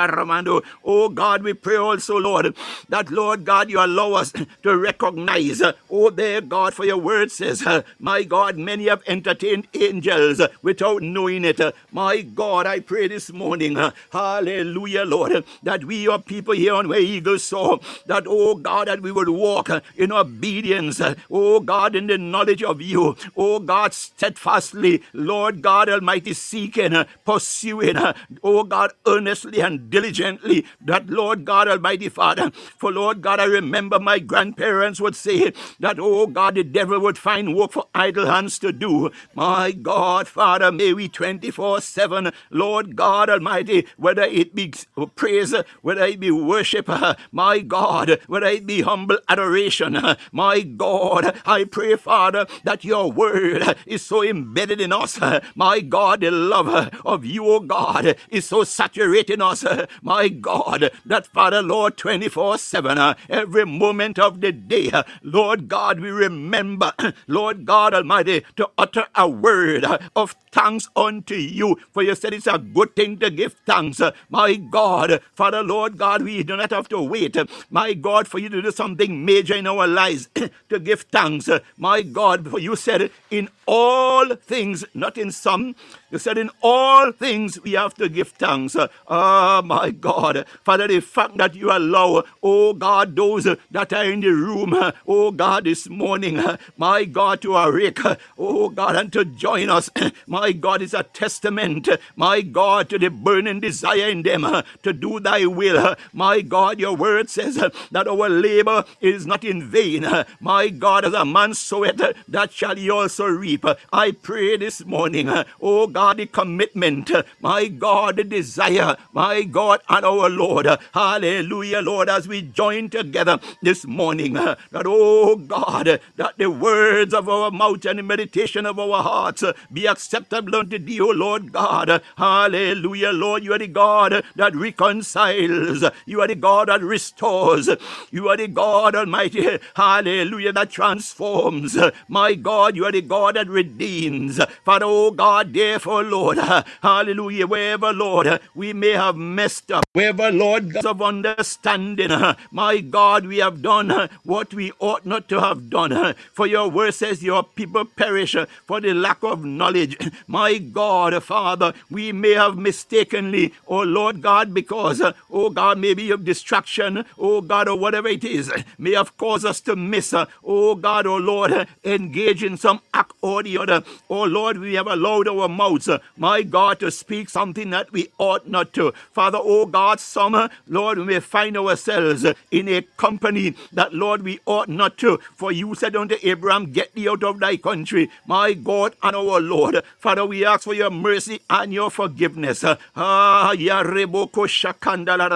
[0.10, 0.64] Ramando.
[0.86, 2.56] oh God, we pray also, Lord,
[2.90, 7.64] that Lord God, you allow us to recognize, oh there, God, for your word says,
[8.00, 11.60] my God, many have entertained angels without knowing it.
[11.92, 13.78] My God, I pray this morning,
[14.12, 19.02] hallelujah, Lord, that we, your people here on where eagles soar, that, oh God, that
[19.02, 23.16] we would walk in obedience, oh God, in knowledge of you.
[23.38, 26.94] Oh God, steadfastly, Lord God Almighty, seeking,
[27.26, 32.52] pursuing, uh, oh God, earnestly and diligently, that Lord God Almighty Father.
[32.78, 37.18] For Lord God, I remember my grandparents would say that, oh God, the devil would
[37.18, 39.12] find work for idle hands to do.
[39.36, 44.74] My God, Father, may we 24 7, Lord God Almighty, whether it be
[45.16, 46.90] praise, whether it be worship,
[47.32, 49.98] my God, whether it be humble adoration,
[50.32, 55.20] my God, I pray, Father, that your word is so embedded in us.
[55.56, 56.70] My God, the love
[57.06, 59.66] of you, oh God, is so saturated in us.
[60.02, 64.92] My God, that Father, Lord, 24 7, every moment of the day,
[65.24, 66.94] Lord God, we remember,
[67.28, 69.86] Lord God Almighty, to utter a word
[70.16, 71.78] of thanks unto you.
[71.92, 74.00] For you said it's a good thing to give thanks.
[74.30, 77.36] My God, Father, Lord God, we do not have to wait,
[77.70, 80.28] my God, for you to do something major in our lives
[80.70, 81.50] to give thanks.
[81.78, 85.76] My my God, for you said in all things, not in some,
[86.12, 88.76] you said in all things we have to give thanks.
[89.08, 90.46] Oh my God.
[90.64, 94.76] Father, the fact that you allow, oh God, those that are in the room,
[95.08, 96.42] oh God, this morning,
[96.78, 98.00] my God, to awake,
[98.38, 99.90] oh God, and to join us,
[100.28, 104.46] my God, is a testament, my God, to the burning desire in them
[104.84, 105.96] to do thy will.
[106.14, 107.56] My God, your word says
[107.92, 110.06] that our labor is not in vain.
[110.40, 113.66] My God, as a man soweth, that shall he also reap.
[113.94, 115.30] I pray this morning,
[115.62, 117.12] oh God, God, commitment,
[117.42, 120.68] my God, the desire, my God, and our Lord.
[120.94, 127.30] Hallelujah, Lord, as we join together this morning, that, oh God, that the words of
[127.30, 132.02] our mouth and the meditation of our hearts be acceptable unto thee, O Lord God.
[132.18, 137.70] Hallelujah, Lord, you are the God that reconciles, you are the God that restores,
[138.12, 141.78] you are the God Almighty, hallelujah, that transforms.
[142.08, 144.40] My God, you are the God that redeems.
[144.66, 146.38] Father, oh God, therefore, Therefore, Lord,
[146.82, 152.12] hallelujah, wherever, Lord, we may have messed up, wherever, Lord, God of understanding,
[152.52, 156.16] my God, we have done what we ought not to have done.
[156.34, 159.98] For your word says your people perish for the lack of knowledge.
[160.28, 166.24] My God, Father, we may have mistakenly, oh Lord God, because, oh God, maybe of
[166.24, 171.06] distraction, oh God, or whatever it is, may have caused us to miss, oh God,
[171.06, 173.84] oh Lord, engage in some act or the other.
[174.10, 175.50] Oh Lord, we have allowed our
[175.88, 178.94] mouths, my God, to speak something that we ought not to.
[179.12, 184.40] Father, oh God, some, Lord, we may find ourselves in a company that, Lord, we
[184.46, 185.20] ought not to.
[185.36, 189.40] For you said unto Abraham, Get thee out of thy country, my God and our
[189.40, 189.82] Lord.
[190.00, 192.64] Father, we ask for your mercy and your forgiveness.
[192.96, 195.30] Ah, reboko shakanda la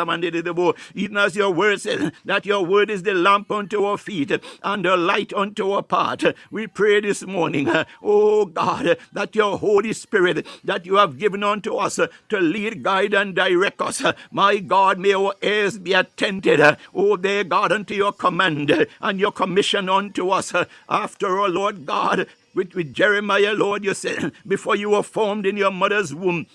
[0.95, 4.31] even as your word says that your word is the lamp unto our feet
[4.63, 6.23] and the light unto our path.
[6.51, 7.69] We pray this morning,
[8.03, 12.83] oh God, that your Holy Spirit that you have given unto us uh, to lead,
[12.83, 14.03] guide, and direct us.
[14.03, 18.87] Uh, my God, may our ears be attentive, uh, oh dear God, unto your command
[19.01, 20.53] and your commission unto us.
[20.89, 25.57] After all, Lord God, with, with Jeremiah, Lord, you said, before you were formed in
[25.57, 26.47] your mother's womb,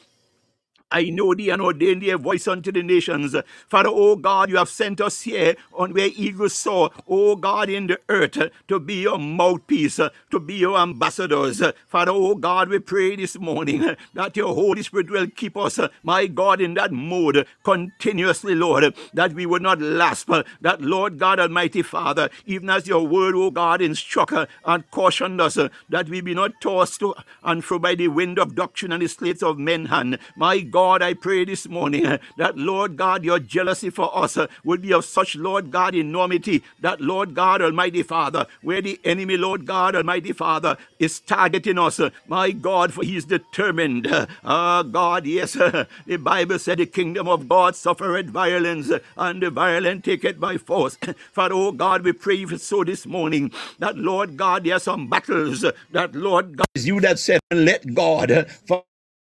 [0.93, 3.37] I know thee and ordain thee a voice unto the nations.
[3.69, 7.87] Father, O God, you have sent us here on where eagles soar, O God, in
[7.87, 10.01] the earth, to be your mouthpiece,
[10.31, 11.63] to be your ambassadors.
[11.87, 16.27] Father, O God, we pray this morning that your Holy Spirit will keep us, my
[16.27, 21.83] God, in that mode continuously, Lord, that we would not lasp, that Lord God Almighty
[21.83, 24.33] Father, even as your word, O God, instruct
[24.65, 28.55] and cautioned us, that we be not tossed to and fro by the wind of
[28.55, 30.19] doctrine and the slates of men hand.
[30.37, 34.37] My God, God, I pray this morning uh, that, Lord God, your jealousy for us
[34.39, 38.99] uh, will be of such, Lord God, enormity that, Lord God, Almighty Father, where the
[39.05, 44.09] enemy, Lord God, Almighty Father, is targeting us, uh, my God, for he is determined.
[44.45, 45.53] Ah, God, yes,
[46.07, 50.57] the Bible said the kingdom of God suffereth violence, and the violent take it by
[50.59, 50.97] force.
[51.33, 55.09] Father, oh God, we pray for so this morning that, Lord God, there are some
[55.09, 55.61] battles
[55.93, 58.47] that, Lord God, is you that said, let God.
[58.67, 58.83] For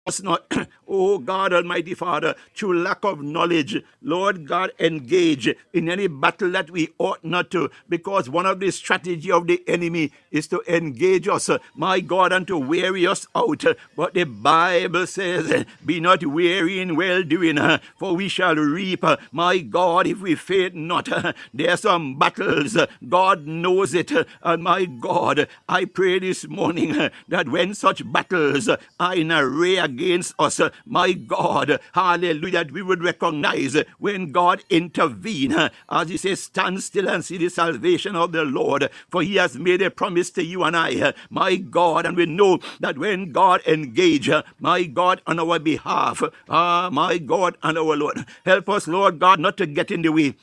[0.07, 0.45] us not,
[0.89, 6.71] oh God Almighty Father, through lack of knowledge, Lord God, engage in any battle that
[6.71, 11.29] we ought not to, because one of the strategy of the enemy is to engage
[11.29, 13.65] us, my God, and to weary us out.
[13.97, 17.59] But the Bible says, be not weary in well doing,
[17.99, 21.09] for we shall reap, my God, if we faint not.
[21.55, 22.77] There are some battles,
[23.09, 24.11] God knows it,
[24.43, 30.35] and my God, I pray this morning that when such battles are in array against
[30.39, 35.55] us, my God, hallelujah, we would recognize when God intervene,
[35.91, 39.57] as he says, stand still and see the salvation of the Lord, for he has
[39.57, 43.63] made a promise to you and I, my God, and we know that when God
[43.67, 49.19] engage, my God, on our behalf, ah, my God, and our Lord, help us, Lord
[49.19, 50.35] God, not to get in the way.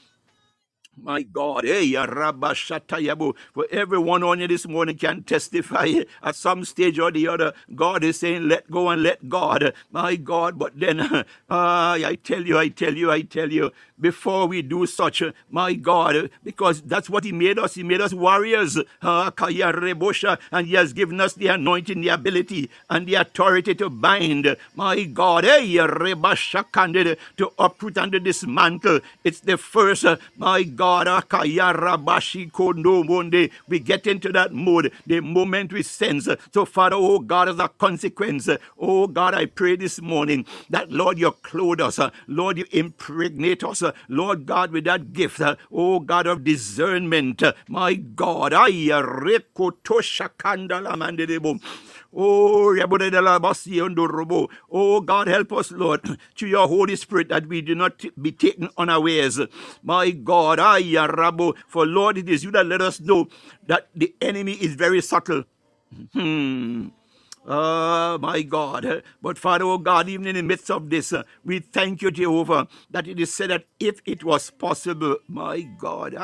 [0.98, 1.94] My God, hey.
[1.94, 7.54] For everyone on you this morning can testify eh, at some stage or the other.
[7.76, 9.74] God is saying, let go and let God.
[9.92, 14.48] My God, but then, uh, I tell you, I tell you, I tell you, before
[14.48, 17.76] we do such, eh, my God, eh, because that's what He made us.
[17.76, 18.78] He made us warriors.
[19.02, 24.56] And He has given us the anointing, the ability, and the authority to bind.
[24.76, 29.02] My God, hey, to uproot and to dismantle.
[29.24, 30.06] It's the first,
[30.38, 30.89] my God.
[30.90, 31.08] God,
[33.68, 36.28] we get into that mood the moment we sense.
[36.54, 38.50] So, Father, oh God, as a consequence,
[38.80, 43.84] oh God, I pray this morning that, Lord, you clothe us, Lord, you impregnate us,
[44.10, 47.44] Lord God, with that gift, oh God of discernment.
[47.68, 48.70] My God, I
[52.14, 52.76] Oh,
[54.72, 56.02] oh God, help us, Lord,
[56.38, 59.40] to your Holy Spirit that we do not be taken unawares.
[59.84, 63.28] My God, I Rabo, for Lord, it is you that let us know
[63.68, 65.44] that the enemy is very subtle.
[66.14, 66.90] Hmm.
[67.48, 69.04] Oh, my God.
[69.22, 72.68] But Father, oh God, even in the midst of this, uh, we thank you, Jehovah,
[72.92, 76.16] that it is said that if it was possible, my God,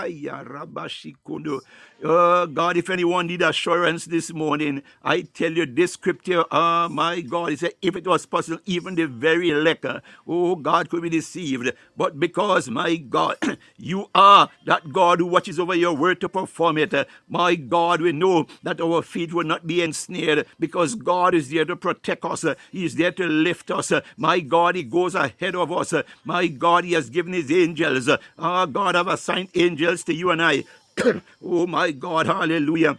[2.04, 7.21] Oh God, if anyone need assurance this morning, I tell you this scripture, oh my
[7.21, 9.86] God, it said, if it was possible, even the very elect,
[10.28, 11.71] oh God, could be deceived.
[11.97, 13.38] But because, my God,
[13.78, 16.93] you are that God who watches over your word to perform it,
[17.28, 21.65] my God, we know that our feet will not be ensnared because God is there
[21.65, 22.45] to protect us.
[22.71, 23.93] He is there to lift us.
[24.17, 25.93] My God, He goes ahead of us.
[26.25, 28.09] My God, He has given His angels.
[28.39, 30.65] Our God, have assigned angels to you and I.
[31.45, 32.97] oh my God, hallelujah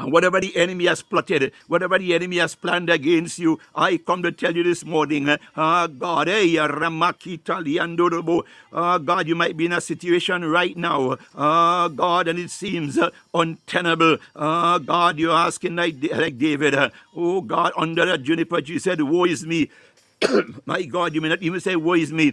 [0.00, 4.22] And whatever the enemy has plotted, whatever the enemy has planned against you, I come
[4.22, 6.64] to tell you this morning, ah, uh, God, hey, ah,
[8.72, 12.50] uh, God, you might be in a situation right now, ah, uh, God, and it
[12.50, 14.16] seems uh, untenable.
[14.34, 16.74] Ah, God, you're asking like, like David,
[17.14, 19.68] oh, God, under that juniper you said, woe is me.
[20.66, 22.32] My God, you may not even say, woe is me.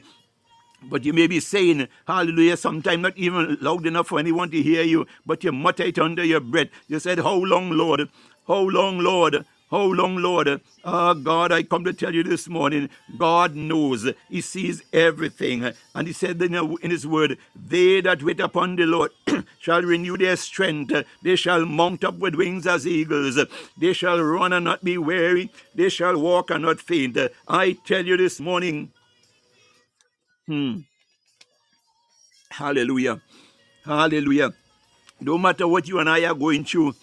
[0.84, 4.84] But you may be saying, hallelujah, sometimes not even loud enough for anyone to hear
[4.84, 6.70] you, but you mutter it under your breath.
[6.88, 8.10] You said, How long, Lord?
[8.48, 9.46] How long, Lord?
[9.72, 10.62] How long, Lord?
[10.86, 14.08] Ah, oh, God, I come to tell you this morning, God knows.
[14.30, 15.74] He sees everything.
[15.94, 19.12] And He said in His word, They that wait upon the Lord
[19.60, 20.94] shall renew their strength.
[21.22, 23.38] They shall mount up with wings as eagles.
[23.78, 25.52] They shall run and not be weary.
[25.76, 27.18] They shall walk and not faint.
[27.48, 28.92] I tell you this morning,
[30.48, 30.80] Hmm.
[32.52, 33.22] Hallelujah.
[33.86, 34.54] Hallelujah.
[35.22, 36.96] No matter what you and I are going through,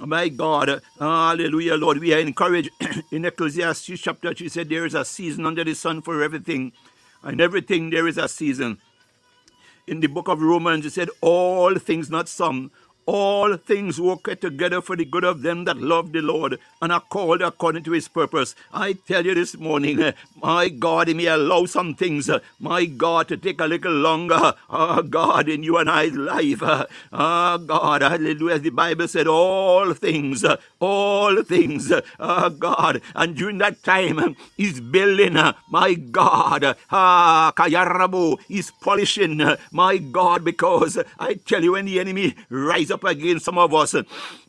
[0.00, 2.70] my God, hallelujah, Lord, we are encouraged
[3.12, 6.72] in Ecclesiastes chapter 3 said there is a season under the sun for everything,
[7.22, 8.78] and everything there is a season.
[9.86, 12.72] In the book of Romans, it said, All things, not some,
[13.06, 17.00] all things work together for the good of them that love the Lord and are
[17.00, 18.54] called according to his purpose.
[18.72, 22.30] I tell you this morning, my God, he may allow some things,
[22.60, 26.62] my God, to take a little longer, oh God, in you and I's life.
[27.12, 28.58] Oh God, hallelujah.
[28.58, 30.44] The Bible said, all things,
[30.80, 33.02] all things, oh God.
[33.14, 35.34] And during that time, he's building,
[35.70, 39.40] my God, ah, Kayarabo, he's polishing,
[39.72, 43.94] my God, because I tell you, when the enemy rises up against some of us,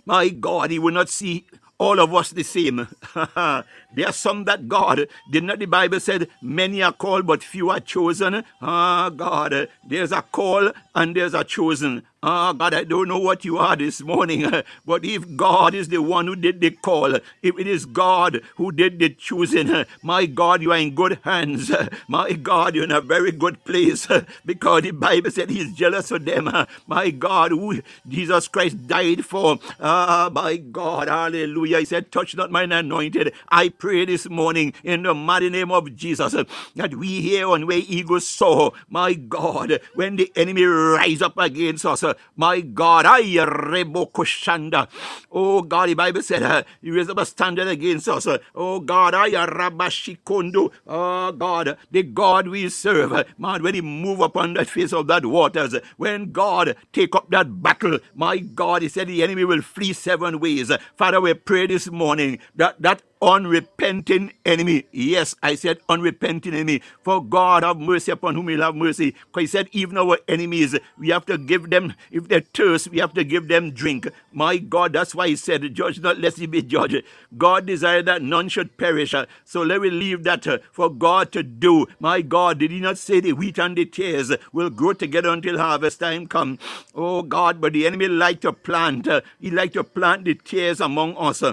[0.05, 1.45] my God, he will not see
[1.77, 2.87] all of us the same.
[3.95, 7.69] there are some that God did not the Bible said many are called but few
[7.69, 8.43] are chosen.
[8.61, 12.03] Ah God, there's a call and there's a chosen.
[12.21, 14.41] Ah, God, I don't know what you are this morning,
[14.85, 18.73] but if God is the one who did the call, if it is God who
[18.73, 21.71] did the choosing, my God, you are in good hands.
[22.07, 24.07] My God, you're in a very good place
[24.45, 26.49] because the Bible said He's jealous of them.
[26.87, 29.59] My God, who Jesus Christ died for.
[29.79, 31.79] Ah, my God, hallelujah.
[31.79, 33.33] He said, Touch not mine anointed.
[33.49, 36.43] I pray this morning in the mighty name of Jesus uh,
[36.75, 38.73] that we hear on where eagles soar.
[38.89, 44.87] My God, when the enemy rise up against us, uh, my God, I Rebokoshanda.
[45.31, 48.27] Oh God, the Bible said uh, you raise up a standard against us.
[48.27, 50.71] Uh, oh God, I Rabashikondo.
[50.87, 53.11] Oh God, the God we serve.
[53.37, 57.61] Man, when he move upon the face of that waters, when God take up that
[57.61, 60.71] battle, my God, he said the enemy will flee seven ways.
[60.97, 64.85] Father, we pray this morning that that unrepenting enemy.
[64.91, 66.81] Yes, I said unrepenting enemy.
[67.03, 69.15] For God have mercy upon whom He'll have mercy.
[69.27, 72.99] Because He said, even our enemies, we have to give them, if they thirst, we
[72.99, 74.07] have to give them drink.
[74.31, 77.03] My God, that's why He said, Judge not lest He be judged.
[77.37, 79.13] God desired that none should perish.
[79.45, 81.87] So let me leave that uh, for God to do.
[81.99, 85.57] My God, did He not say the wheat and the tares will grow together until
[85.57, 86.59] harvest time come?
[86.95, 89.07] Oh God, but the enemy like to plant.
[89.07, 91.43] Uh, he like to plant the tares among us.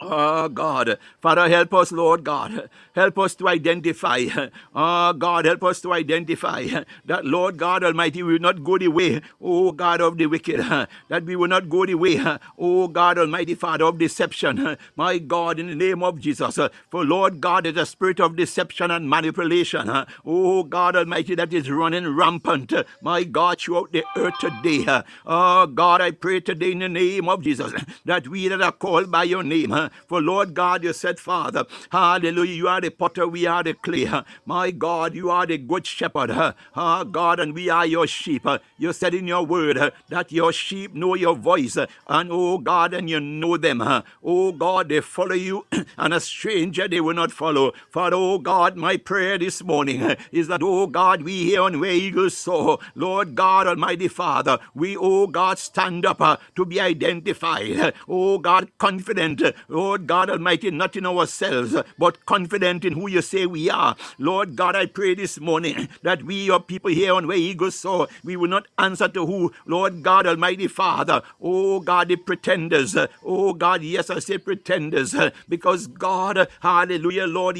[0.00, 2.68] Oh God, Father, help us, Lord God.
[2.94, 4.26] Help us to identify.
[4.74, 6.66] Oh God, help us to identify
[7.06, 10.60] that, Lord God Almighty, we will not go the way, oh God of the wicked.
[11.08, 12.20] That we will not go the way,
[12.58, 14.76] oh God Almighty, Father of deception.
[14.96, 16.58] My God, in the name of Jesus.
[16.90, 19.90] For Lord God is a spirit of deception and manipulation.
[20.26, 22.72] Oh God Almighty, that is running rampant.
[23.02, 25.02] My God, throughout the earth today.
[25.26, 27.72] Oh God, I pray today in the name of Jesus
[28.04, 29.72] that we that are called by your name
[30.06, 34.08] for Lord God, you said, Father, hallelujah, you are the potter, we are the clay.
[34.46, 36.30] My God, you are the good shepherd.
[36.76, 38.46] Ah, God, and we are your sheep.
[38.78, 41.76] You said in your word that your sheep know your voice.
[41.76, 43.82] And oh God, and you know them.
[44.24, 45.66] Oh God, they follow you,
[45.98, 47.72] and a stranger they will not follow.
[47.90, 51.92] For oh God, my prayer this morning is that, oh God, we here on where
[51.92, 52.78] eagles soar.
[52.94, 57.94] Lord God, Almighty Father, we, oh God, stand up uh, to be identified.
[58.08, 59.42] Oh God, confident.
[59.74, 63.96] Lord God Almighty, not in ourselves, but confident in who you say we are.
[64.18, 68.08] Lord God, I pray this morning that we, your people here on where eagles soar,
[68.24, 71.22] we will not answer to who, Lord God Almighty Father.
[71.42, 72.96] Oh God, the pretenders.
[73.24, 75.14] Oh God, yes, I say pretenders,
[75.48, 77.58] because God, hallelujah, Lord,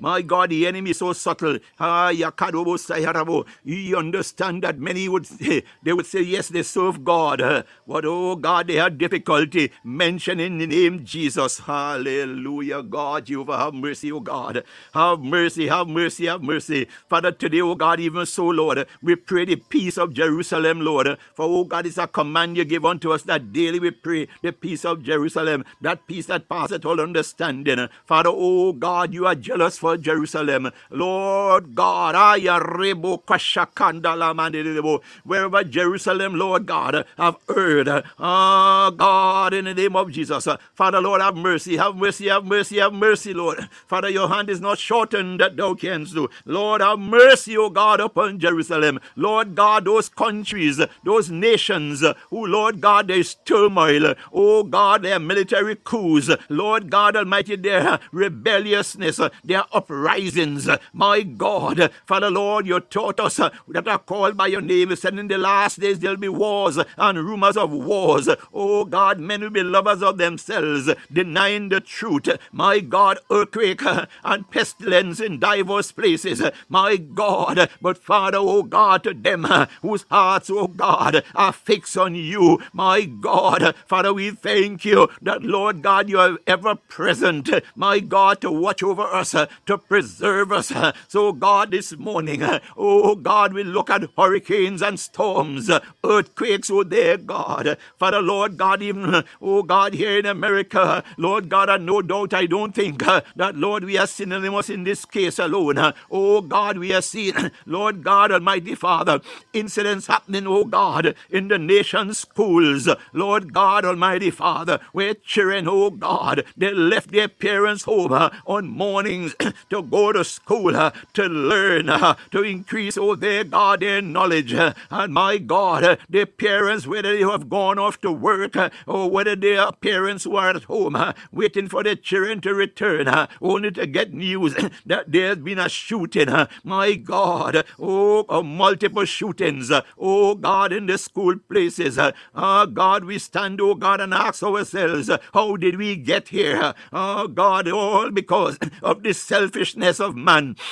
[0.00, 1.58] my God, the enemy is so subtle.
[1.80, 7.40] Ah, you understand that many would say, they would say, yes, they serve God,
[7.86, 11.53] but oh God, they have difficulty mentioning the name Jesus.
[11.60, 12.82] Hallelujah.
[12.82, 14.64] God, you have mercy, oh God.
[14.94, 16.88] Have mercy, have mercy, have mercy.
[17.08, 21.06] Father, today, oh God, even so, Lord, we pray the peace of Jerusalem, Lord.
[21.34, 24.52] For, oh God, it's a command you give unto us that daily we pray the
[24.52, 27.88] peace of Jerusalem, that peace that passeth all understanding.
[28.06, 30.70] Father, oh God, you are jealous for Jerusalem.
[30.90, 35.02] Lord God, I rebo kashakandala mandelebo.
[35.24, 37.88] wherever Jerusalem, Lord God, have heard,
[38.18, 40.48] ah, God, in the name of Jesus.
[40.74, 43.68] Father, Lord, have mercy, have mercy, have mercy, have mercy, Lord.
[43.86, 46.28] Father, your hand is not shortened that thou canst do.
[46.46, 48.98] Lord, have mercy, O God, upon Jerusalem.
[49.14, 54.14] Lord God, those countries, those nations who, Lord God, there is turmoil.
[54.32, 56.30] Oh God, their military coups.
[56.48, 60.68] Lord God Almighty, their rebelliousness, their uprisings.
[60.94, 64.90] My God, Father, Lord, you taught us that are called by your name.
[64.90, 68.28] You said in the last days there'll be wars and rumors of wars.
[68.54, 70.90] Oh God, men will be lovers of themselves,
[71.34, 72.28] denying the truth.
[72.52, 73.82] My God, earthquake
[74.24, 76.42] and pestilence in diverse places.
[76.68, 79.44] My God, but Father, oh God, to them
[79.82, 82.60] whose hearts, oh God, are fixed on you.
[82.72, 87.50] My God, Father, we thank you that, Lord God, you are ever present.
[87.74, 90.72] My God, to watch over us, to preserve us.
[91.08, 92.42] So, God, this morning,
[92.76, 95.70] oh God, we look at hurricanes and storms,
[96.04, 97.76] earthquakes, oh dear God.
[97.98, 102.46] Father, Lord God, even, oh God, here in America, Lord God, and no doubt I
[102.46, 105.78] don't think uh, that, Lord, we are synonymous in this case alone.
[105.78, 105.92] Uh.
[106.10, 107.34] Oh God, we are seeing,
[107.66, 109.20] Lord God, Almighty Father,
[109.54, 112.88] incidents happening, oh God, in the nation's schools.
[113.14, 118.68] Lord God, Almighty Father, where children, oh God, they left their parents' home uh, on
[118.68, 119.34] mornings
[119.70, 120.72] to go to school,
[121.14, 121.86] to learn,
[122.32, 124.52] to increase, oh their God, their knowledge.
[124.54, 128.56] And my God, their parents, whether they have gone off to work
[128.86, 130.96] or whether their parents who are at home
[131.32, 133.08] waiting for the children to return,
[133.42, 134.54] only to get news
[134.86, 136.28] that there's been a shooting.
[136.64, 139.70] My God, oh, multiple shootings.
[139.98, 141.98] Oh God, in the school places.
[142.34, 146.74] Oh God, we stand, oh God, and ask ourselves, how did we get here?
[146.92, 150.56] Oh God, all because of the selfishness of man.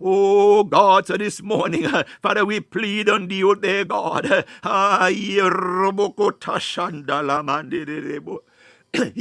[0.00, 1.86] Oh God, so this morning,
[2.22, 4.44] Father, we plead on thee, oh dear God.
[4.64, 5.08] Ah,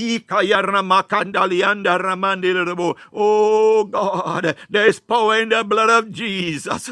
[3.13, 6.89] Oh God, there is power in the blood of Jesus.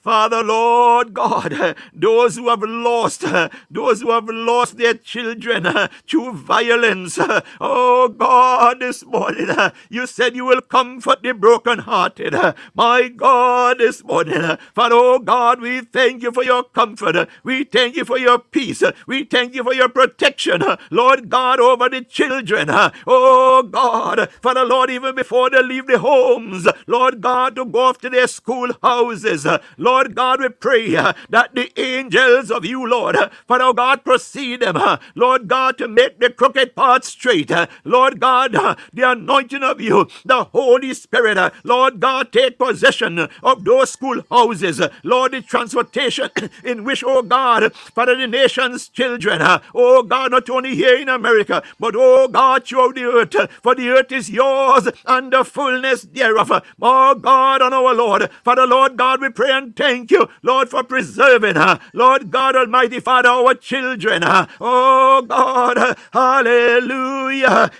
[0.00, 3.24] Father, Lord God, those who have lost,
[3.70, 5.66] those who have lost their children
[6.08, 7.18] through violence.
[7.60, 9.48] Oh God, this morning,
[9.90, 12.34] you said you will comfort the brokenhearted.
[12.74, 17.28] My God, this morning, Father, oh God, we thank you for your comfort.
[17.44, 18.82] We thank you for your peace.
[19.06, 20.62] We thank you for your protection.
[20.90, 22.68] Lord God, over the children.
[23.06, 27.98] Oh God, Father Lord, even before they leave the homes, Lord God, to go off
[28.00, 29.46] to their schoolhouses.
[29.78, 33.16] Lord God, we pray that the angels of you, Lord,
[33.48, 34.76] Father oh God, proceed them,
[35.14, 37.50] Lord God, to make the crooked path straight.
[37.84, 38.52] Lord God,
[38.92, 44.80] the anointing of you, the Holy Spirit, Lord God, take possession of those schoolhouses.
[45.04, 46.30] Lord, the transportation
[46.64, 49.40] in which, oh God, Father, the nation's children,
[49.74, 53.88] oh God, not only here in America, but oh God, throughout the earth, for the
[53.90, 56.50] earth is yours and the fullness thereof.
[56.82, 60.68] Oh God and our Lord, for the Lord God, we pray and thank you, Lord,
[60.70, 61.80] for preserving her.
[61.94, 64.22] Lord God Almighty, Father, our children.
[64.60, 67.70] Oh God, hallelujah.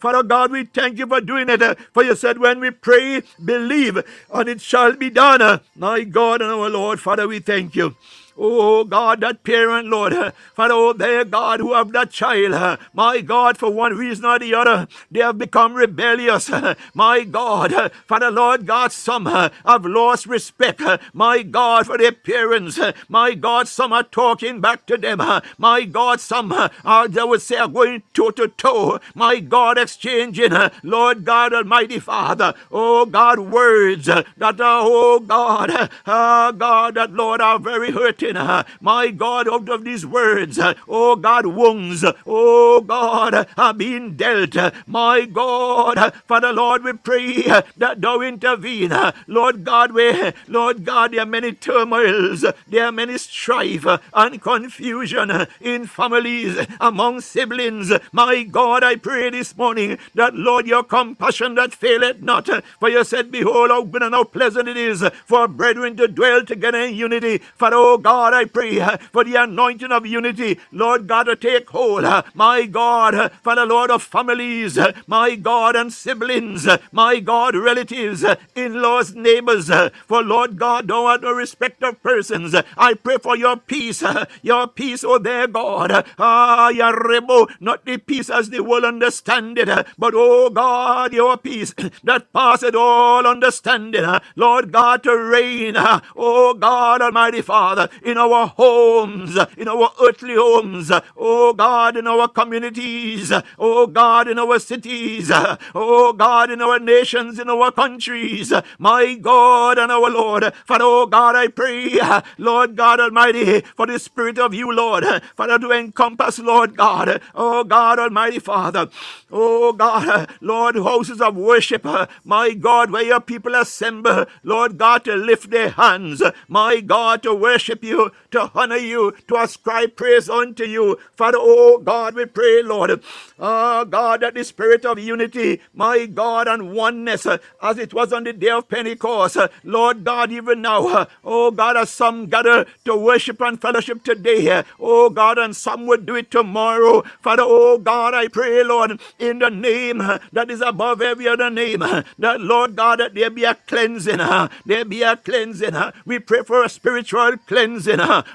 [0.00, 1.78] Father God, we thank you for doing it.
[1.94, 3.98] For you said, when we pray, believe,
[4.32, 5.60] and it shall be done.
[5.76, 7.96] My God and our Lord, Father, we thank you.
[8.38, 10.14] Oh God, that parent, Lord,
[10.54, 14.54] Father, oh their God, who have that child, my God, for one reason or the
[14.54, 16.50] other, they have become rebellious.
[16.94, 20.82] My God, Father, Lord God, some have lost respect.
[21.14, 22.78] My God, for their parents.
[23.08, 25.20] My God, some are talking back to them.
[25.58, 29.00] My God, some are, they would say, are going toe to toe.
[29.14, 30.52] My God, exchanging,
[30.82, 37.58] Lord God, Almighty Father, oh God, words that oh God, oh God, that Lord are
[37.58, 37.90] very
[38.20, 43.74] hurting uh, my God, out of these words, uh, oh God, wounds, oh God, are
[43.74, 44.56] being dealt.
[44.86, 47.42] My God, Father Lord, we pray
[47.76, 48.92] that thou intervene.
[49.26, 55.46] Lord God, we, Lord God, there are many turmoils, there are many strife and confusion
[55.60, 57.92] in families, among siblings.
[58.12, 62.48] My God, I pray this morning that, Lord, your compassion that faileth not.
[62.78, 66.44] For you said, Behold, how good and how pleasant it is for brethren to dwell
[66.44, 67.38] together in unity.
[67.56, 71.36] For, oh God, God, I pray uh, for the anointing of unity, Lord God, to
[71.36, 75.92] take hold, uh, my God, uh, for the Lord of families, uh, my God, and
[75.92, 81.22] siblings, uh, my God, relatives, uh, in laws, neighbors, uh, for Lord God, don't want
[81.22, 82.54] no respect of persons.
[82.54, 85.92] Uh, I pray for your peace, uh, your peace, oh there, God.
[85.92, 90.50] Uh, Ah, ya rebo, not the peace as the world understand it, uh, but oh
[90.50, 97.02] God, your peace that passeth all understanding, uh, Lord God, to reign, uh, oh God,
[97.02, 103.86] Almighty Father, in our homes, in our earthly homes, oh God, in our communities, oh
[103.86, 105.30] God, in our cities,
[105.74, 110.52] oh God, in our nations, in our countries, my God and our Lord.
[110.66, 111.98] Father, oh God, I pray,
[112.38, 115.04] Lord God Almighty, for the Spirit of you, Lord,
[115.36, 118.88] Father, to encompass, Lord God, oh God Almighty Father,
[119.30, 121.84] oh God, Lord, houses of worship,
[122.24, 127.34] my God, where your people assemble, Lord God, to lift their hands, my God, to
[127.34, 127.89] worship you,
[128.30, 130.98] to honor you, to ascribe praise unto you.
[131.16, 133.02] Father, oh God, we pray, Lord,
[133.38, 138.12] oh God, that the spirit of unity, my God, and oneness, uh, as it was
[138.12, 142.26] on the day of Pentecost, uh, Lord God, even now, uh, oh God, as some
[142.26, 147.02] gather to worship and fellowship today, oh God, and some would do it tomorrow.
[147.20, 149.98] Father, oh God, I pray, Lord, in the name
[150.32, 154.18] that is above every other name, that Lord God, that there be a cleansing,
[154.66, 155.74] there be a cleansing.
[156.04, 157.79] We pray for a spiritual cleansing.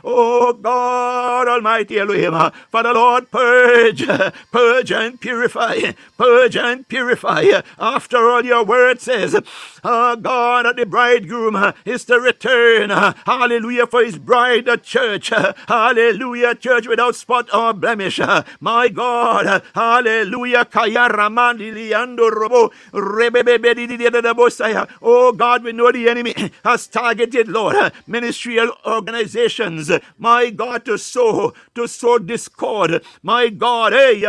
[0.03, 4.05] Oh God, Almighty Elohim, uh, Father, Lord, purge,
[4.51, 7.43] purge and purify, purge and purify.
[7.79, 9.35] After all, your word says,
[9.83, 12.89] oh God, the bridegroom is to return.
[12.89, 15.29] Hallelujah for his bride, the church.
[15.67, 18.19] Hallelujah, church without spot or blemish.
[18.59, 20.67] My God, hallelujah.
[25.01, 26.33] Oh God, we know the enemy
[26.63, 29.34] has targeted, Lord, ministerial organizations.
[30.17, 33.03] My God, to sow, to sow discord.
[33.23, 34.21] My God, hey,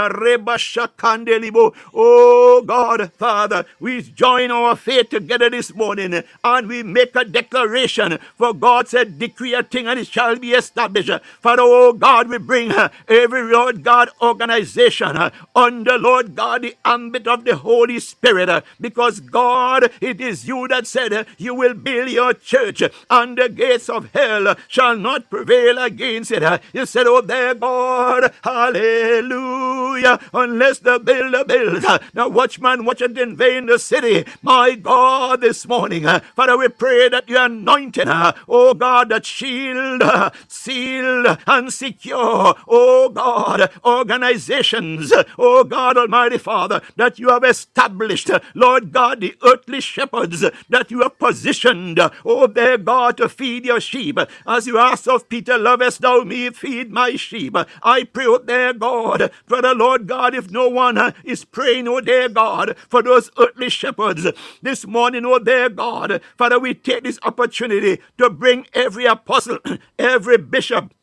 [0.59, 1.75] shakandelibo.
[1.95, 8.19] Oh God, Father, we join our faith together this morning and we make a declaration.
[8.37, 11.11] For God said, decree a thing and it shall be established.
[11.41, 12.73] Father, oh God, we bring
[13.09, 15.17] every Lord God organization
[15.55, 18.65] under Lord God the ambit of the Holy Spirit.
[18.81, 23.89] Because God, it is you that said you will build your church and the gates
[23.89, 24.55] of hell uh,
[24.97, 26.43] shall not prevail against it.
[26.73, 31.87] You said, oh there, God, hallelujah, unless the builder builds.
[32.15, 34.25] Now, watchman watcheth in vain the city.
[34.43, 40.03] My God, this morning, Father, we pray that you anointing, uh, oh God, that shield,
[40.49, 48.93] seal, and secure, oh God, organizations, oh God Almighty Father, that you have established, Lord
[48.93, 54.19] God, the earthly shepherds that you have positioned, oh their God, to feed your sheep.
[54.47, 57.57] As you asked of Peter, lovest thou me, feed my sheep.
[57.82, 61.89] I pray, oh their God, for the Lord God, if no one uh, is praying,
[61.89, 64.26] oh dear God, for those earthly shepherds
[64.62, 69.59] this morning, oh dear God, Father, we take this opportunity to bring every apostle,
[69.99, 70.95] every bishop,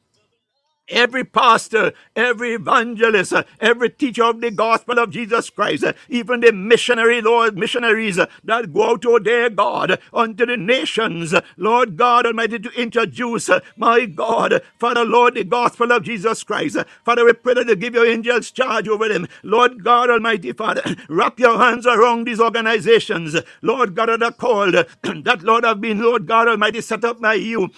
[0.90, 6.42] Every pastor, every evangelist, uh, every teacher of the gospel of Jesus Christ, uh, even
[6.42, 11.98] the missionary, Lord, missionaries uh, that go out to their God unto the nations, Lord
[11.98, 16.78] God Almighty, to introduce, my God, Father, Lord, the gospel of Jesus Christ.
[17.04, 19.28] Father, we pray that you give your angels charge over them.
[19.44, 24.76] Lord God Almighty, Father, wrap your hands around these organizations, Lord God, that are called,
[24.76, 27.72] that Lord have been, Lord God Almighty, set up by you.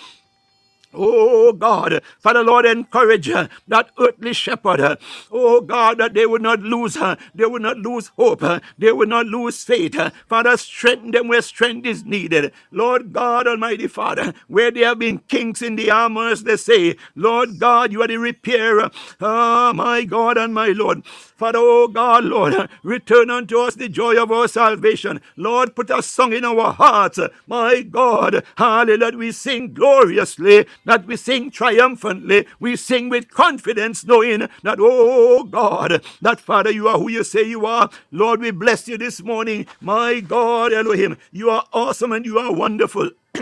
[0.96, 4.98] Oh God, Father Lord, encourage uh, that earthly shepherd.
[5.32, 7.18] Oh God, that they would not lose, her.
[7.36, 8.42] they would not lose hope,
[8.78, 9.96] they would not lose faith.
[10.28, 12.54] Father, strengthen them where strength is needed.
[12.72, 17.60] Lord God, Almighty Father, where there have been kinks in the armor, they say, Lord
[17.60, 18.92] God, you are the repairer.
[19.22, 21.06] Ah, my God and my Lord.
[21.36, 25.22] Father, oh God, Lord, return unto us the joy of our salvation.
[25.36, 27.20] Lord, put a song in our hearts.
[27.48, 32.48] My God, hallelujah, we sing gloriously that we sing triumphantly.
[32.60, 37.44] We sing with confidence, knowing that, oh God, that Father, you are who you say
[37.44, 37.90] you are.
[38.12, 39.68] Lord, we bless you this morning.
[39.82, 43.12] My God, Elohim, you are awesome and you are wonderful.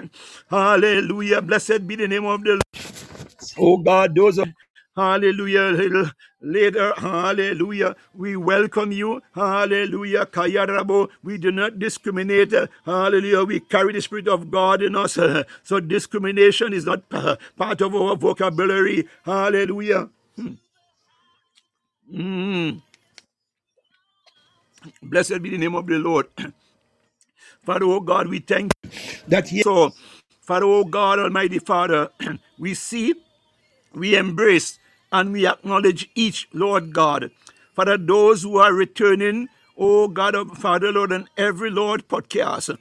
[0.50, 1.42] Hallelujah.
[1.42, 2.64] Blessed be the name of the Lord.
[3.60, 4.50] Oh God, those of
[4.96, 6.12] Hallelujah.
[6.42, 7.96] Later, hallelujah.
[8.16, 9.22] We welcome you.
[9.36, 10.26] Hallelujah.
[10.28, 11.10] Kayarabo.
[11.24, 12.54] We do not discriminate.
[12.86, 13.44] Hallelujah.
[13.46, 15.18] We carry the Spirit of God in us.
[15.64, 19.08] So discrimination is not part of our vocabulary.
[19.26, 20.10] Hallelujah.
[22.14, 22.82] Mm.
[25.04, 26.28] Blessed be the name of the Lord.
[27.66, 28.92] Father, oh God, we thank you
[29.30, 29.94] that He so
[30.42, 32.10] Father, oh God, Almighty Father,
[32.60, 33.16] we see,
[33.94, 34.80] we embrace,
[35.14, 37.32] and we acknowledge each, Lord God.
[37.76, 42.78] Father, those who are returning, oh God, Father, Lord, and every Lord podcast.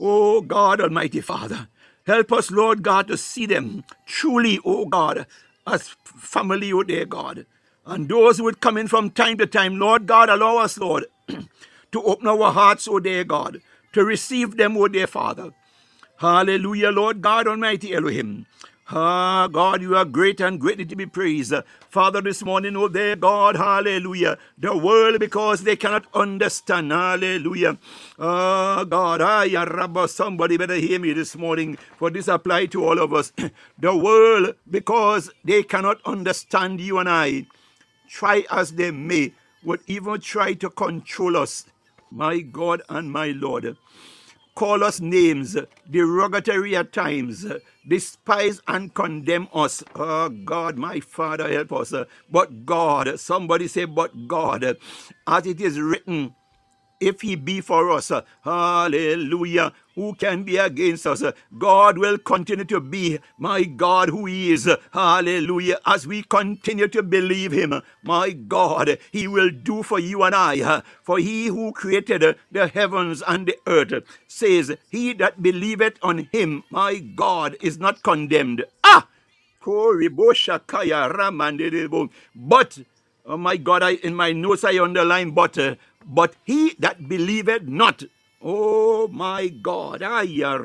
[0.00, 1.68] Oh God, Almighty Father,
[2.06, 5.26] help us, Lord God, to see them truly, oh God,
[5.66, 7.46] as family, oh dear God.
[7.86, 11.06] And those who would come in from time to time, Lord God, allow us, Lord,
[11.28, 13.62] to open our hearts, oh dear God,
[13.94, 15.52] to receive them, oh dear Father.
[16.18, 18.46] Hallelujah, Lord God Almighty Elohim.
[18.90, 21.54] Ah, God, you are great and greatly to be praised.
[21.90, 24.38] Father, this morning, oh dear God, hallelujah.
[24.58, 27.78] The world, because they cannot understand, hallelujah.
[28.18, 32.84] Ah, God, ah, ya Rabba, somebody better hear me this morning, for this apply to
[32.84, 33.32] all of us.
[33.78, 37.46] the world, because they cannot understand you and I,
[38.08, 39.32] try as they may,
[39.64, 41.66] would even try to control us,
[42.10, 43.76] my God and my Lord
[44.54, 45.56] call us names,
[45.90, 47.46] derogatory at times,
[47.86, 49.82] despise and condemn us.
[49.96, 51.94] Oh God, my Father, help us.
[52.30, 54.76] But God, somebody say, but God,
[55.26, 56.34] as it is written,
[57.00, 61.22] if he be for us, uh, hallelujah, who can be against us?
[61.58, 67.02] God will continue to be my God who he is, hallelujah, as we continue to
[67.02, 71.72] believe him, my God, he will do for you and I, uh, for he who
[71.72, 77.56] created uh, the heavens and the earth says, he that believeth on him, my God,
[77.62, 78.64] is not condemned.
[78.84, 79.06] Ah!
[79.64, 79.72] But,
[83.26, 85.58] oh my God, I, in my notes I underline, but,
[86.06, 88.04] but he that believeth not.
[88.42, 90.02] Oh my God.
[90.02, 90.58] Aya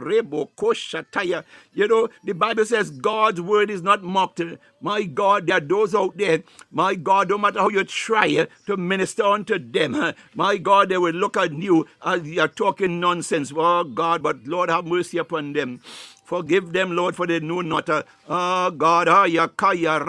[0.57, 1.43] koshataya.
[1.73, 4.41] You know, the Bible says God's word is not mocked.
[4.81, 6.43] My God, there are those out there.
[6.71, 11.13] My God, no matter how you try to minister unto them, my God, they will
[11.15, 13.53] look at you as you're talking nonsense.
[13.55, 15.81] Oh God, but Lord have mercy upon them.
[16.25, 17.89] Forgive them, Lord, for they know not.
[17.89, 20.01] Oh God, ah, yakaya.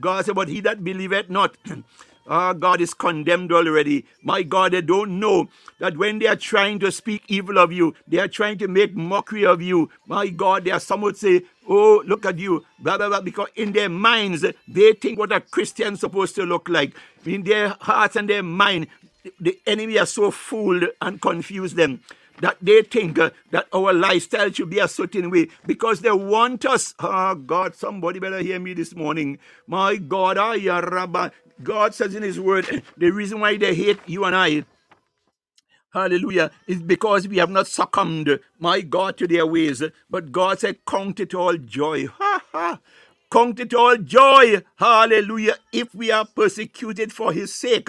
[0.00, 1.56] God said, but he that believeth not.
[2.30, 4.06] Ah, God is condemned already.
[4.22, 5.48] My God, they don't know
[5.80, 8.96] that when they are trying to speak evil of you, they are trying to make
[8.96, 9.90] mockery of you.
[10.08, 13.48] My God, there are some would say, Oh, look at you, blah, blah, blah, because
[13.56, 16.94] in their minds, they think what a Christian supposed to look like.
[17.26, 18.88] In their hearts and their mind,
[19.40, 22.02] the enemy are so fooled and confused them
[22.40, 26.66] that they think uh, that our lifestyle should be a certain way because they want
[26.66, 26.94] us.
[27.00, 29.40] Oh God, somebody better hear me this morning.
[29.66, 31.32] My God, ah, ya Rabba.
[31.62, 34.64] God says in His Word, the reason why they hate you and I,
[35.94, 39.82] hallelujah, is because we have not succumbed, my God, to their ways.
[40.10, 42.06] But God said, Count it all joy.
[42.08, 42.80] Ha ha.
[43.32, 47.88] Count it all joy, hallelujah, if we are persecuted for his sake.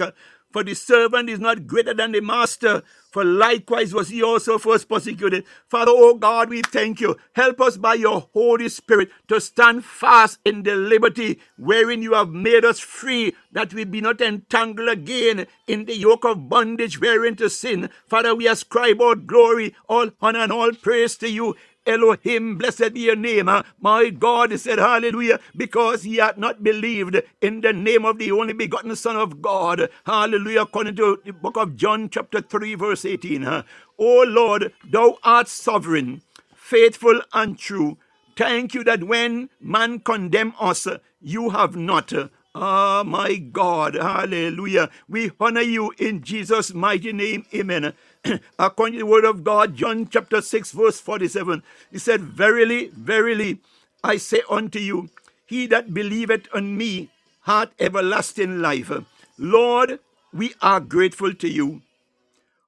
[0.52, 4.88] For the servant is not greater than the master, for likewise was he also first
[4.88, 5.44] persecuted.
[5.68, 7.16] Father, oh God, we thank you.
[7.32, 12.30] Help us by your Holy Spirit to stand fast in the liberty wherein you have
[12.30, 17.36] made us free, that we be not entangled again in the yoke of bondage wherein
[17.36, 17.90] to sin.
[18.06, 23.00] Father, we ascribe all glory, all honor, and all praise to you Elohim, blessed be
[23.00, 23.50] your name.
[23.80, 28.52] My God, said, Hallelujah, because he had not believed in the name of the only
[28.54, 29.90] begotten Son of God.
[30.06, 33.44] Hallelujah, according to the book of John, chapter 3, verse 18.
[33.44, 33.62] Uh,
[33.98, 36.22] O Lord, thou art sovereign,
[36.54, 37.98] faithful, and true.
[38.36, 40.88] Thank you that when man condemn us,
[41.20, 42.12] you have not.
[42.56, 44.90] Ah, my God, hallelujah.
[45.08, 47.94] We honor you in Jesus' mighty name, amen.
[48.58, 53.60] According to the word of God, John chapter 6, verse 47, he said, Verily, verily,
[54.04, 55.10] I say unto you,
[55.46, 57.10] he that believeth on me
[57.42, 58.92] hath everlasting life.
[59.38, 59.98] Lord,
[60.32, 61.82] we are grateful to you,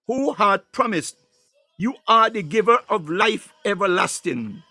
[0.07, 1.17] who hath promised,
[1.79, 4.63] you are the giver of life everlasting.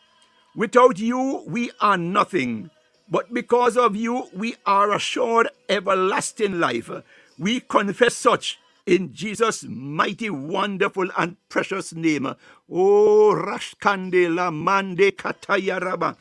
[0.56, 2.70] Without you, we are nothing.
[3.10, 6.90] But because of you, we are assured everlasting life.
[7.38, 12.28] We confess such in Jesus' mighty, wonderful, and precious name.
[12.72, 16.16] Oh, Rashkande la mande katayaraba.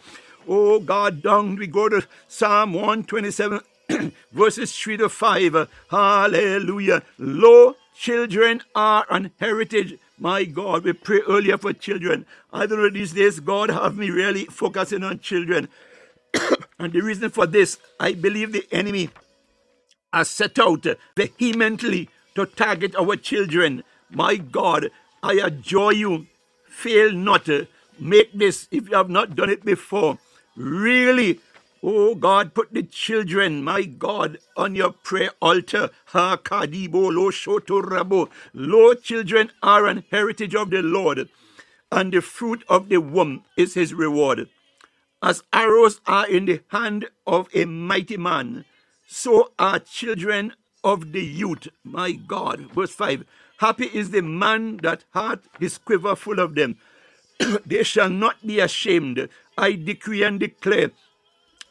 [0.49, 3.61] Oh God, down we go to Psalm 127,
[4.33, 5.69] verses 3 to 5.
[5.91, 7.03] Hallelujah.
[7.19, 9.99] Lo, children are an heritage.
[10.19, 12.27] My God, we pray earlier for children.
[12.53, 15.69] I don't know these days, God have me really focusing on children.
[16.79, 19.11] and the reason for this, I believe the enemy
[20.13, 20.87] has set out
[21.17, 23.85] vehemently to target our children.
[24.11, 24.91] My God,
[25.23, 26.27] I adjure you,
[26.69, 27.49] fail not.
[27.99, 30.19] Make this if you have not done it before.
[30.57, 31.41] Really,
[31.83, 35.91] oh God, put the children, my God, on your prayer altar.
[36.07, 38.29] Ha kadibo lo shoto rabo.
[38.55, 41.29] Lord, children are an heritage of the Lord
[41.93, 44.49] and the fruit of the womb is his reward.
[45.23, 48.65] As arrows are in the hand of a mighty man,
[49.07, 50.55] so are children
[50.85, 51.69] of the youth.
[51.85, 52.73] My God.
[52.73, 53.25] Verse 5
[53.59, 56.77] Happy is the man that hath his quiver full of them.
[57.67, 59.29] they shall not be ashamed.
[59.57, 60.91] I decree and declare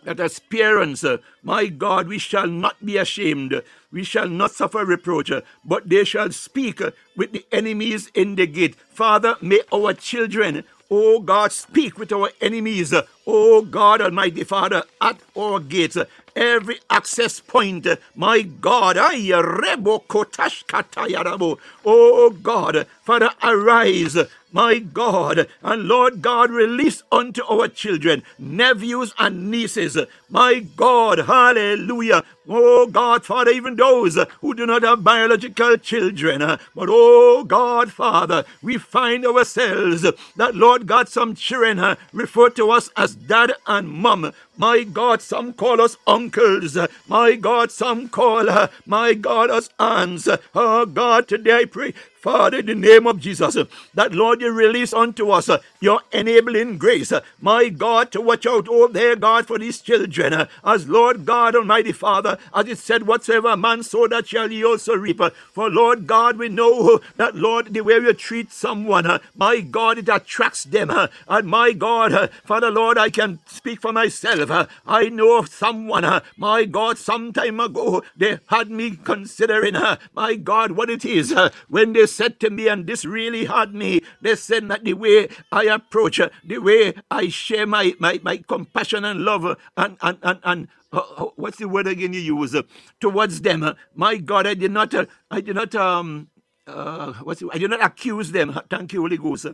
[0.03, 3.61] that as parents, uh, my God, we shall not be ashamed.
[3.91, 8.35] We shall not suffer reproach, uh, but they shall speak uh, with the enemies in
[8.35, 8.75] the gate.
[8.75, 14.83] Father, may our children, oh God, speak with our enemies, uh, oh God, Almighty Father,
[15.01, 15.97] at our gates.
[16.35, 21.59] Every access point, my God, ay, rebo kotash katayarabo.
[21.85, 24.17] oh God, Father, arise,
[24.51, 29.97] my God, and Lord God, release unto our children, nephews and nieces,
[30.29, 32.23] my God, hallelujah.
[32.47, 38.45] Oh God, Father, even those who do not have biological children, but oh God, Father,
[38.61, 40.01] we find ourselves
[40.35, 44.33] that, Lord God, some children refer to us as dad and mom.
[44.57, 46.77] My God, some call us uncles.
[47.07, 50.29] My God, some call, uh, my God, us aunts.
[50.55, 54.51] Oh God, today I pray Father, in the name of Jesus, uh, that Lord, you
[54.51, 57.11] release unto us uh, your enabling grace.
[57.41, 60.47] My God, to watch out, oh there, God, for these children.
[60.63, 64.95] As Lord God, Almighty Father, as it said, whatsoever man sow, that shall he also
[64.95, 65.19] reap.
[65.51, 70.07] For Lord God, we know that, Lord, the way you treat someone, my God, it
[70.09, 70.91] attracts them.
[71.27, 74.49] And my God, Father, Lord, I can speak for myself.
[74.51, 79.75] Uh, I know of someone, uh, my God, some time ago, they had me considering,
[79.77, 83.45] uh, my God, what it is uh, when they said to me, and this really
[83.45, 87.93] had me, they said that the way I approach, uh, the way I share my,
[87.99, 91.87] my, my compassion and love uh, and, and, and, and uh, uh, what's the word
[91.87, 92.63] again you use uh,
[92.99, 93.63] towards them?
[93.63, 96.29] uh, my God, I did not, uh, I did not, um,
[96.67, 98.59] uh, what's it, I did not accuse them.
[98.69, 99.45] Thank you, Holy Ghost.
[99.45, 99.53] uh,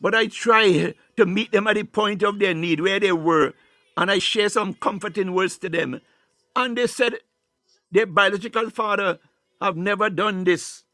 [0.00, 3.54] But I try to meet them at the point of their need where they were,
[3.98, 6.00] and I share some comforting words to them.
[6.54, 7.14] And they said
[7.90, 9.18] their biological father
[9.60, 10.84] have never done this.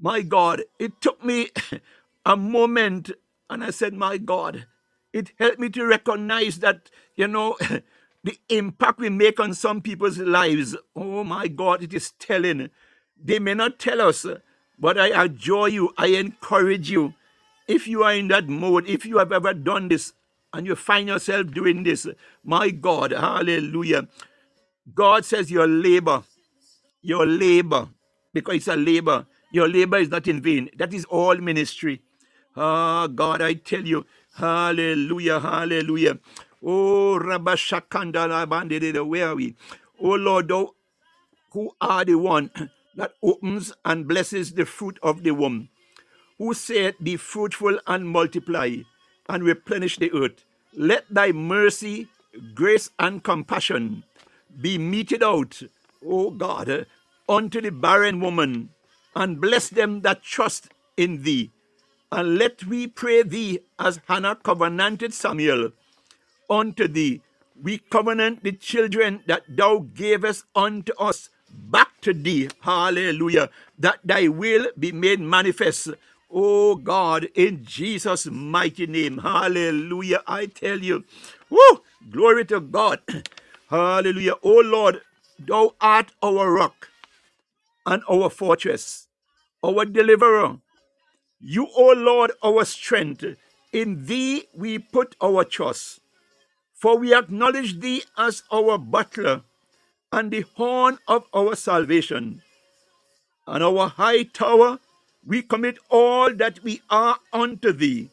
[0.00, 1.50] My God, it took me
[2.26, 3.12] a moment
[3.48, 4.66] and I said, My God,
[5.12, 7.56] it helped me to recognize that, you know,
[8.24, 10.76] the impact we make on some people's lives.
[10.96, 12.70] Oh my God, it is telling.
[13.22, 14.26] They may not tell us,
[14.76, 17.14] but I adjure you, I encourage you.
[17.68, 20.14] If you are in that mode, if you have ever done this
[20.52, 22.06] and you find yourself doing this,
[22.44, 24.08] my God, hallelujah.
[24.94, 26.24] God says your labor
[27.02, 27.88] your labor,
[28.34, 30.70] because it's a labor, your labor is not in vain.
[30.78, 32.02] That is all ministry.
[32.56, 36.18] Ah, God, I tell you, hallelujah, hallelujah.
[36.64, 39.56] Oh, Rabashakanda Labandede, where are we?
[40.00, 40.74] Oh, Lord, thou
[41.52, 42.50] who are the one
[42.96, 45.68] that opens and blesses the fruit of the womb,
[46.38, 48.76] who said, Be fruitful and multiply
[49.28, 50.44] and replenish the earth.
[50.74, 52.08] Let thy mercy,
[52.54, 54.04] grace, and compassion
[54.60, 55.62] be meted out,
[56.04, 56.86] O God,
[57.28, 58.70] unto the barren woman,
[59.14, 61.50] and bless them that trust in thee.
[62.10, 65.72] And let we pray thee as Hannah covenanted Samuel
[66.48, 67.20] unto thee.
[67.60, 72.48] We covenant the children that thou gavest unto us back to thee.
[72.60, 73.50] Hallelujah.
[73.78, 75.90] That thy will be made manifest.
[76.30, 79.18] Oh God, in Jesus' mighty name.
[79.18, 80.22] Hallelujah.
[80.26, 81.04] I tell you.
[81.50, 81.82] Woo!
[82.10, 83.00] Glory to God.
[83.70, 84.34] Hallelujah.
[84.42, 85.00] Oh Lord,
[85.38, 86.88] thou art our rock
[87.86, 89.08] and our fortress,
[89.64, 90.58] our deliverer.
[91.40, 93.24] You, O Lord, our strength.
[93.72, 96.00] In thee we put our trust.
[96.74, 99.42] For we acknowledge thee as our butler
[100.12, 102.42] and the horn of our salvation.
[103.46, 104.78] And our high tower,
[105.28, 108.08] we commit all that we are unto thee,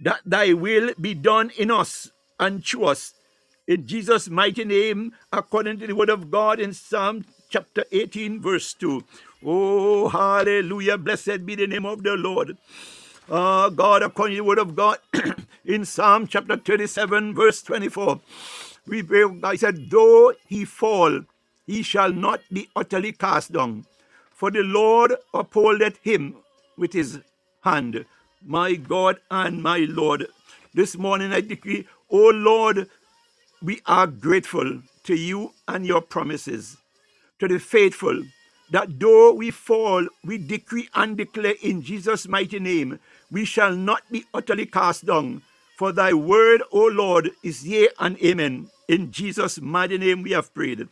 [0.00, 3.14] that thy will be done in us and through us.
[3.66, 8.74] In Jesus' mighty name, according to the word of God in Psalm chapter 18, verse
[8.74, 9.04] 2.
[9.46, 10.98] Oh, hallelujah.
[10.98, 12.58] Blessed be the name of the Lord.
[13.30, 14.98] Uh, God, according to the word of God
[15.64, 18.20] in Psalm chapter 37, verse 24,
[18.86, 19.02] we
[19.44, 21.22] I said, though he fall,
[21.66, 23.86] he shall not be utterly cast down.
[24.38, 26.36] For the Lord upholdeth him
[26.78, 27.18] with his
[27.62, 28.06] hand.
[28.46, 30.28] My God and my Lord.
[30.72, 32.88] This morning I decree, O Lord,
[33.60, 36.76] we are grateful to you and your promises
[37.40, 38.22] to the faithful,
[38.70, 43.00] that though we fall, we decree and declare in Jesus' mighty name,
[43.32, 45.42] we shall not be utterly cast down.
[45.76, 48.70] For thy word, O Lord, is yea and amen.
[48.88, 50.88] In Jesus' mighty name we have prayed.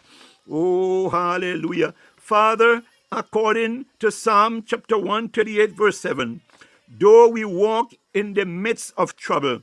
[0.50, 1.94] Oh, hallelujah.
[2.16, 2.82] Father,
[3.12, 6.40] according to Psalm chapter 138, verse 7,
[6.88, 9.62] Though we walk in the midst of trouble,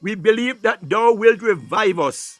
[0.00, 2.38] we believe that thou wilt revive us,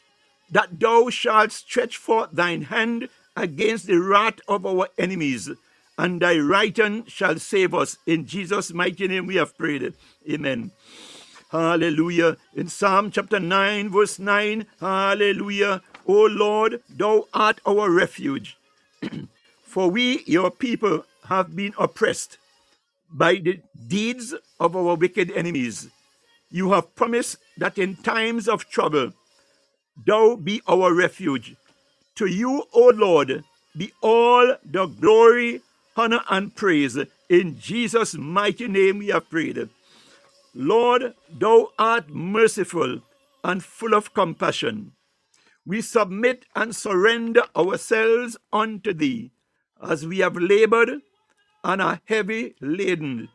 [0.51, 5.49] that thou shalt stretch forth thine hand against the wrath of our enemies,
[5.97, 7.97] and thy right hand shall save us.
[8.05, 9.93] In Jesus' mighty name we have prayed.
[10.29, 10.71] Amen.
[11.51, 12.37] Hallelujah.
[12.55, 15.81] In Psalm chapter 9, verse 9, hallelujah.
[16.07, 18.57] O Lord, thou art our refuge.
[19.75, 22.37] For we, your people, have been oppressed
[23.11, 23.59] by the
[23.89, 25.89] deeds of our wicked enemies.
[26.49, 29.11] You have promised that in times of trouble,
[30.07, 31.57] thou be our refuge.
[32.15, 33.43] To you, O Lord,
[33.75, 35.59] be all the glory,
[35.97, 36.97] honor, and praise.
[37.27, 39.67] In Jesus' mighty name we have prayed.
[40.53, 43.01] Lord, thou art merciful
[43.43, 44.93] and full of compassion.
[45.65, 49.31] We submit and surrender ourselves unto thee
[49.81, 51.01] as we have labored
[51.63, 53.29] and are heavy laden.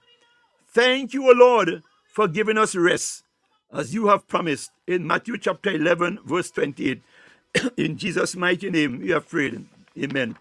[0.69, 1.83] Thank you, O Lord,
[2.13, 3.25] for giving us rest
[3.73, 7.03] as you have promised in Matthew chapter 11, verse 28.
[7.77, 9.67] in Jesus' mighty name, we are prayed.
[9.99, 10.37] Amen.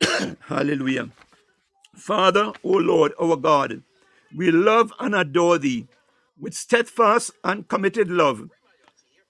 [0.40, 1.10] Hallelujah.
[1.94, 3.82] Father, O Lord, our God,
[4.34, 5.86] we love and adore thee
[6.38, 8.50] with steadfast and committed love.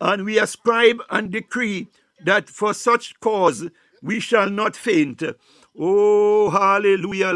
[0.00, 1.88] And we ascribe and decree
[2.24, 3.68] that for such cause
[4.02, 5.22] we shall not faint.
[5.78, 7.34] Oh, hallelujah.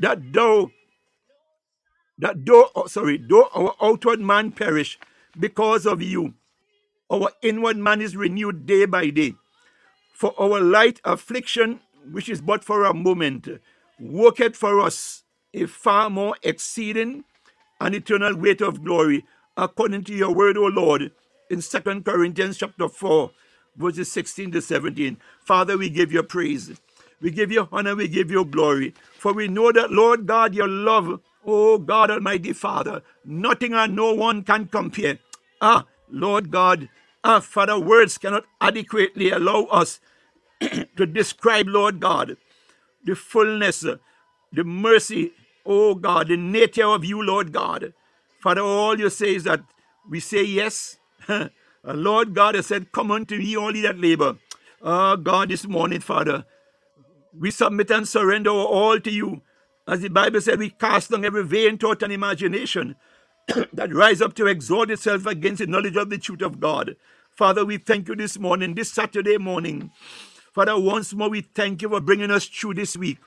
[0.00, 0.70] That thou,
[2.18, 4.98] that though, oh, sorry, though our outward man perish
[5.38, 6.34] because of you,
[7.10, 9.34] our inward man is renewed day by day.
[10.14, 11.80] For our light affliction,
[12.12, 13.48] which is but for a moment,
[14.00, 15.24] worketh for us
[15.54, 17.24] a far more exceeding
[17.80, 21.12] and eternal weight of glory, according to your word, O Lord,
[21.50, 23.30] in Second Corinthians chapter 4,
[23.76, 25.18] verses 16 to 17.
[25.44, 26.72] Father, we give you praise.
[27.20, 28.94] We give you honor, we give you glory.
[29.18, 34.14] For we know that, Lord God, your love, oh God Almighty Father, nothing and no
[34.14, 35.18] one can compare.
[35.60, 36.88] Ah, Lord God,
[37.24, 40.00] ah, Father, words cannot adequately allow us
[40.60, 42.36] to describe, Lord God,
[43.04, 43.80] the fullness,
[44.52, 45.32] the mercy,
[45.66, 47.94] oh God, the nature of you, Lord God.
[48.40, 49.62] Father, all you say is that
[50.08, 50.98] we say yes.
[51.86, 54.36] and Lord God has said, Come unto me, all ye that labor.
[54.82, 56.46] Oh God, this morning, Father,
[57.38, 59.42] we submit and surrender all to you.
[59.88, 62.96] As the Bible said, we cast down every vain thought and imagination
[63.74, 66.96] that rise up to exalt itself against the knowledge of the truth of God.
[67.36, 69.90] Father, we thank you this morning, this Saturday morning.
[70.54, 73.18] Father, once more we thank you for bringing us through this week.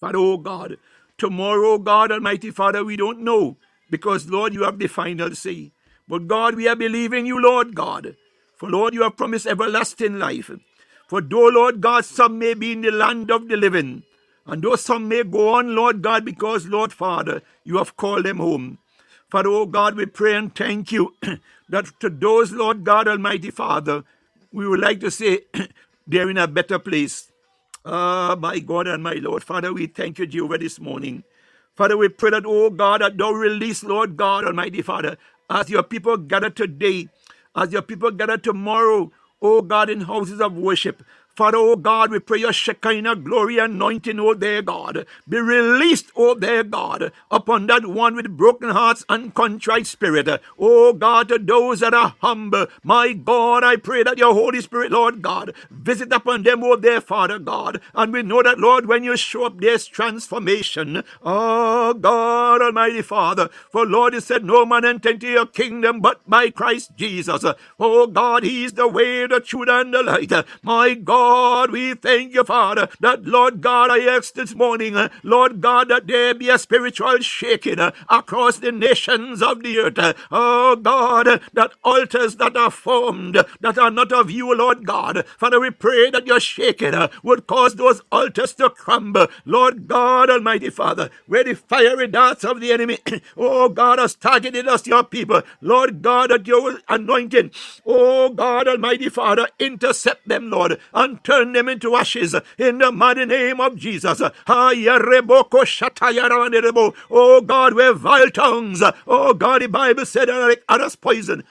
[0.00, 0.78] Father, oh God,
[1.18, 3.58] tomorrow, oh God Almighty Father, we don't know
[3.90, 5.72] because, Lord, you have the final say.
[6.12, 8.16] But God, we are believing you, Lord God.
[8.58, 10.50] For, Lord, you have promised everlasting life.
[11.08, 14.02] For though, Lord God, some may be in the land of the living,
[14.46, 18.36] and though some may go on, Lord God, because, Lord Father, you have called them
[18.38, 18.78] home.
[19.30, 21.14] Father, oh God, we pray and thank you
[21.70, 24.04] that to those, Lord God Almighty Father,
[24.52, 25.40] we would like to say
[26.06, 27.32] they're in a better place.
[27.86, 29.44] Ah, my God and my Lord.
[29.44, 31.24] Father, we thank you, Jehovah, this morning.
[31.76, 35.16] Father, we pray that, oh God, that thou release, Lord God Almighty Father,
[35.52, 37.08] as your people gather today,
[37.56, 41.04] as your people gather tomorrow, oh God, in houses of worship.
[41.36, 46.34] Father, oh God, we pray your Shekinah glory anointing, oh there, God, be released, oh
[46.34, 50.28] there, God, upon that one with broken hearts and contrite spirit.
[50.58, 54.92] Oh God, to those that are humble, my God, I pray that your Holy Spirit,
[54.92, 57.80] Lord God, visit upon them, oh there, Father God.
[57.94, 61.02] And we know that, Lord, when you show up, there's transformation.
[61.22, 66.20] Oh God, Almighty Father, for Lord, you said, No man enter into your kingdom but
[66.28, 67.44] by Christ Jesus.
[67.78, 70.32] Oh God, He's the way, the truth, and the light.
[70.62, 75.08] My God, God, we thank you, Father, that Lord God, I ask this morning, uh,
[75.22, 79.98] Lord God, that there be a spiritual shaking uh, across the nations of the earth.
[79.98, 85.24] Uh, Oh God, that altars that are formed that are not of you, Lord God.
[85.38, 89.28] Father, we pray that your shaking would cause those altars to crumble.
[89.44, 92.98] Lord God, Almighty Father, where the fiery darts of the enemy,
[93.36, 95.42] oh God, has targeted us, your people.
[95.60, 97.50] Lord God, that your anointing,
[97.86, 103.24] oh God, Almighty Father, intercept them, Lord, and turn them into ashes in the mighty
[103.26, 104.22] name of Jesus.
[107.10, 108.82] Oh God, we're vile tongues.
[109.06, 111.44] Oh God, the Bible said are like others poison.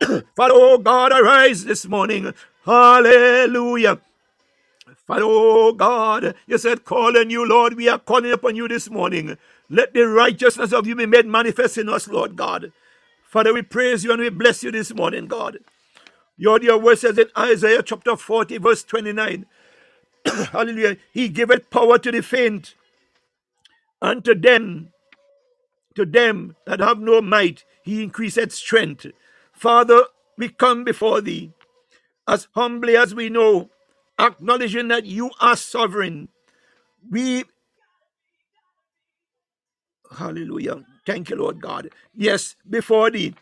[0.00, 2.34] Father, oh God, arise this morning.
[2.64, 4.00] Hallelujah.
[5.06, 7.74] Father, oh God, you said, calling you, Lord.
[7.76, 9.38] We are calling upon you this morning.
[9.70, 12.72] Let the righteousness of you be made manifest in us, Lord God.
[13.24, 15.58] Father, we praise you and we bless you this morning, God.
[16.36, 19.46] Your dear word says in Isaiah chapter 40, verse 29.
[20.52, 20.96] Hallelujah.
[21.12, 22.74] He giveth power to the faint,
[24.02, 24.92] And to them,
[25.96, 29.06] to them that have no might, he increaseth strength.
[29.52, 30.04] Father,
[30.38, 31.52] we come before thee
[32.28, 33.70] as humbly as we know,
[34.18, 36.28] acknowledging that you are sovereign.
[37.10, 37.44] We,
[40.18, 40.84] hallelujah.
[41.06, 41.90] Thank you, Lord God.
[42.14, 43.34] Yes, before thee,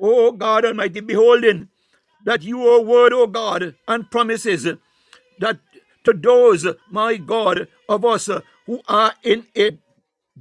[0.00, 1.68] oh God Almighty, beholding
[2.24, 4.64] that your word, oh God, and promises
[5.40, 5.58] that
[6.04, 8.30] to those, my God, of us
[8.66, 9.78] who are in a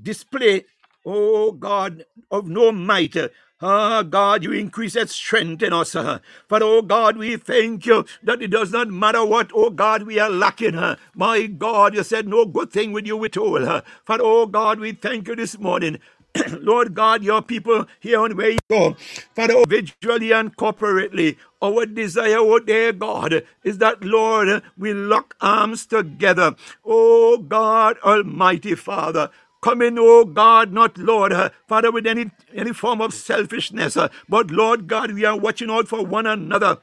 [0.01, 0.65] display,
[1.05, 3.15] oh God, of no might.
[3.61, 5.93] Ah, God, you increase that strength in us.
[5.93, 6.19] For,
[6.51, 10.29] oh God, we thank you that it does not matter what, oh God, we are
[10.29, 10.79] lacking.
[11.15, 13.63] My God, you said no good thing with you withhold.
[13.63, 13.81] uh.
[14.05, 15.99] For, oh God, we thank you this morning.
[16.61, 18.95] Lord God, your people here on where you go,
[19.35, 25.35] Father, oh, individually and corporately, our desire, oh dear God, is that, Lord, we lock
[25.41, 26.55] arms together.
[26.85, 29.29] Oh God, Almighty Father,
[29.61, 31.33] come in, oh God, not Lord,
[31.67, 33.97] Father, with any any form of selfishness,
[34.29, 36.79] but Lord God, we are watching out for one another.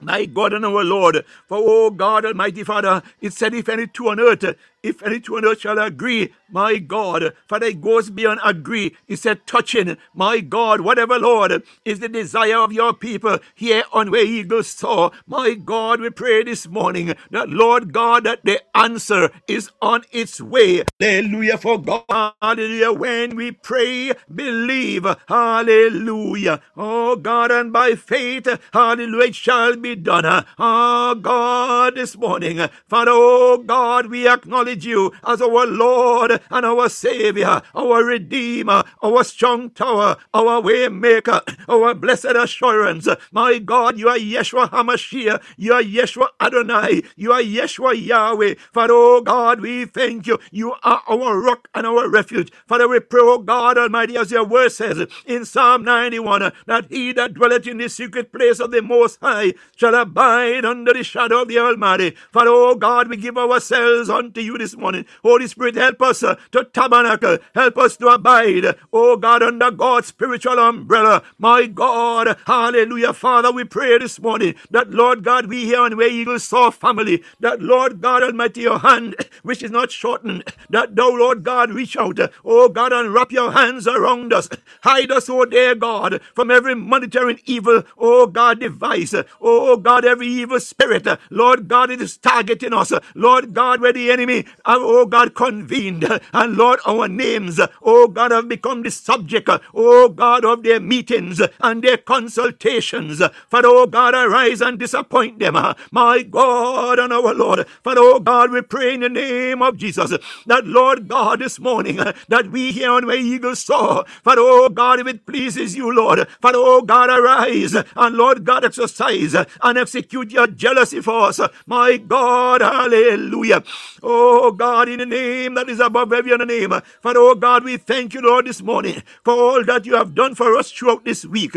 [0.00, 1.16] My God and our Lord,
[1.48, 4.44] for oh God Almighty Father, it said, if any two on earth,
[4.82, 8.96] if any two on earth shall agree, my God, Father, it goes beyond agree.
[9.08, 14.10] It said, touching, my God, whatever, Lord, is the desire of your people here on
[14.10, 15.12] where eagles soar.
[15.26, 20.40] My God, we pray this morning that, Lord God, that the answer is on its
[20.40, 20.84] way.
[21.00, 26.60] Hallelujah, for God, hallelujah, when we pray, believe, hallelujah.
[26.76, 30.44] Oh God, and by faith, hallelujah, it shall be done.
[30.58, 32.58] Oh God, this morning,
[32.88, 39.24] Father, oh God, we acknowledge you as our Lord and our Savior, our Redeemer, our
[39.24, 43.08] strong tower, our waymaker, our blessed assurance.
[43.32, 48.54] My God, you are Yeshua HaMashiach, you are Yeshua Adonai, you are Yeshua Yahweh.
[48.72, 50.38] Father, oh God, we thank you.
[50.52, 52.52] You are our rock and our refuge.
[52.66, 57.12] Father, we pray, oh God Almighty, as your word says in Psalm 91, that he
[57.14, 61.42] that dwelleth in the secret place of the Most High shall abide under the shadow
[61.42, 62.12] of the Almighty.
[62.32, 65.06] Father, oh God, we give ourselves unto you this morning.
[65.22, 67.38] Holy Spirit, help us uh, to tabernacle.
[67.54, 71.22] Help us to abide, oh God, under God's spiritual umbrella.
[71.38, 73.12] My God, hallelujah.
[73.14, 77.22] Father, we pray this morning that, Lord God, we here on Where Eagle Soar family,
[77.40, 81.96] that, Lord God Almighty, your hand, which is not shortened, that thou, Lord God, reach
[81.96, 84.48] out, oh God, and wrap your hands around us.
[84.82, 90.28] Hide us, oh dear God, from every monitoring evil, oh God, device, oh God, every
[90.28, 95.34] evil spirit, Lord God, it is targeting us, Lord God, where the enemy, oh God,
[95.34, 100.80] convened, and Lord, our names, oh God, have become the subject, oh God, of their
[100.80, 103.18] meetings and their consultations.
[103.50, 105.54] For oh God, arise and disappoint them,
[105.92, 107.66] my God and our Lord.
[107.82, 110.12] For oh God, we pray in the name of Jesus
[110.46, 111.96] that, Lord God, this morning,
[112.28, 116.26] that we here on where eagles soar, For oh God, if it pleases you, Lord,
[116.40, 121.96] For oh God, arise and Lord God, exercise and execute your jealousy for us, my
[121.96, 123.62] God, hallelujah.
[124.02, 126.70] Oh Oh God, in the name that is above every other name,
[127.02, 130.36] Father, oh God, we thank you, Lord, this morning for all that you have done
[130.36, 131.54] for us throughout this week.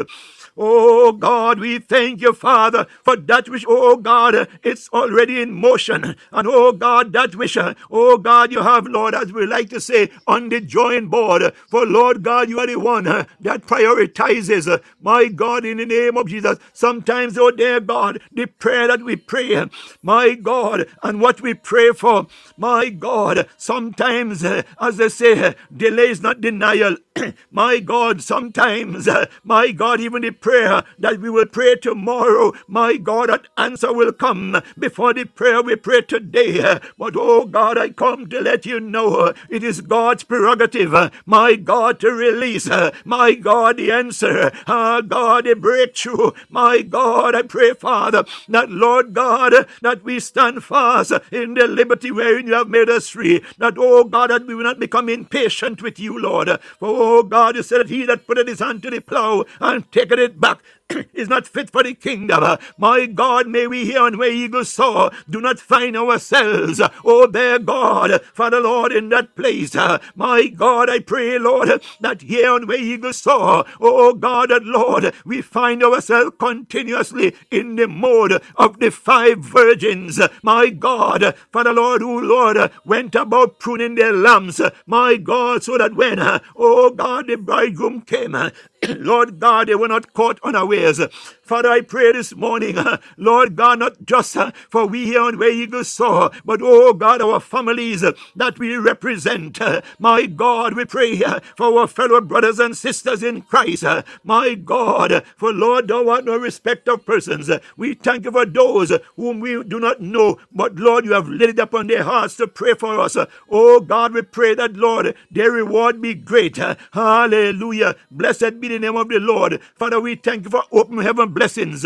[0.57, 6.15] Oh God, we thank you, Father, for that which, oh God, it's already in motion.
[6.31, 7.57] And oh God, that which,
[7.91, 11.53] oh God, you have, Lord, as we like to say, on the drawing board.
[11.69, 16.17] For Lord God, you are the one uh, that prioritizes, my God, in the name
[16.17, 16.59] of Jesus.
[16.73, 19.67] Sometimes, oh dear God, the prayer that we pray,
[20.01, 22.27] my God, and what we pray for,
[22.57, 26.95] my God, sometimes, uh, as they say, delay is not denial.
[27.51, 32.97] my God, sometimes, uh, my God, even the prayer that we will pray tomorrow, my
[32.97, 34.61] God, that answer will come.
[34.79, 36.79] Before the prayer we pray today.
[36.99, 40.93] But oh God, I come to let you know it is God's prerogative,
[41.25, 42.69] my God, to release,
[43.05, 49.13] my God, the answer, ah, God, the breakthrough, my God, I pray, Father, that Lord
[49.13, 53.75] God, that we stand fast in the liberty wherein you have made us free, that
[53.77, 56.47] oh God, that we will not become impatient with you, Lord.
[56.79, 59.89] For oh God, you said that he that putteth his hand to the plow and
[59.91, 60.59] taketh it back
[61.13, 62.57] is not fit for the kingdom.
[62.77, 67.59] My God, may we here on where eagles soar do not find ourselves, oh their
[67.59, 69.75] God, Father Lord, in that place.
[70.15, 75.13] My God, I pray, Lord, that here on where eagles soar, oh God, and Lord,
[75.25, 80.19] we find ourselves continuously in the mode of the five virgins.
[80.43, 84.61] My God, Father Lord, who Lord went about pruning their lambs.
[84.85, 86.19] My God, so that when,
[86.55, 88.33] oh God, the bridegroom came,
[88.89, 90.39] Lord God, they were not caught
[90.81, 91.01] unawares.
[91.43, 95.37] Father, I pray this morning, uh, Lord God, not just uh, for we here on
[95.37, 99.61] Where Eagles Soar, but oh God, our families uh, that we represent.
[99.61, 103.83] Uh, my God, we pray uh, for our fellow brothers and sisters in Christ.
[103.83, 107.49] Uh, my God, for Lord, thou art no respect of persons.
[107.77, 111.49] We thank you for those whom we do not know, but Lord, you have laid
[111.49, 113.17] it upon their hearts to pray for us.
[113.49, 116.57] Oh God, we pray that, Lord, their reward be great.
[116.93, 117.95] Hallelujah.
[118.11, 119.61] Blessed be the name of the Lord.
[119.75, 121.85] Father, we thank you for open heaven blessings.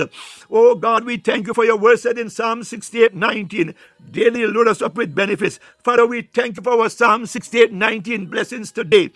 [0.52, 3.76] Oh God, we thank you for your word said in Psalm 68 19.
[4.12, 5.60] Daily load us up with benefits.
[5.84, 9.12] Father, we thank you for our Psalm 68 19 blessings today.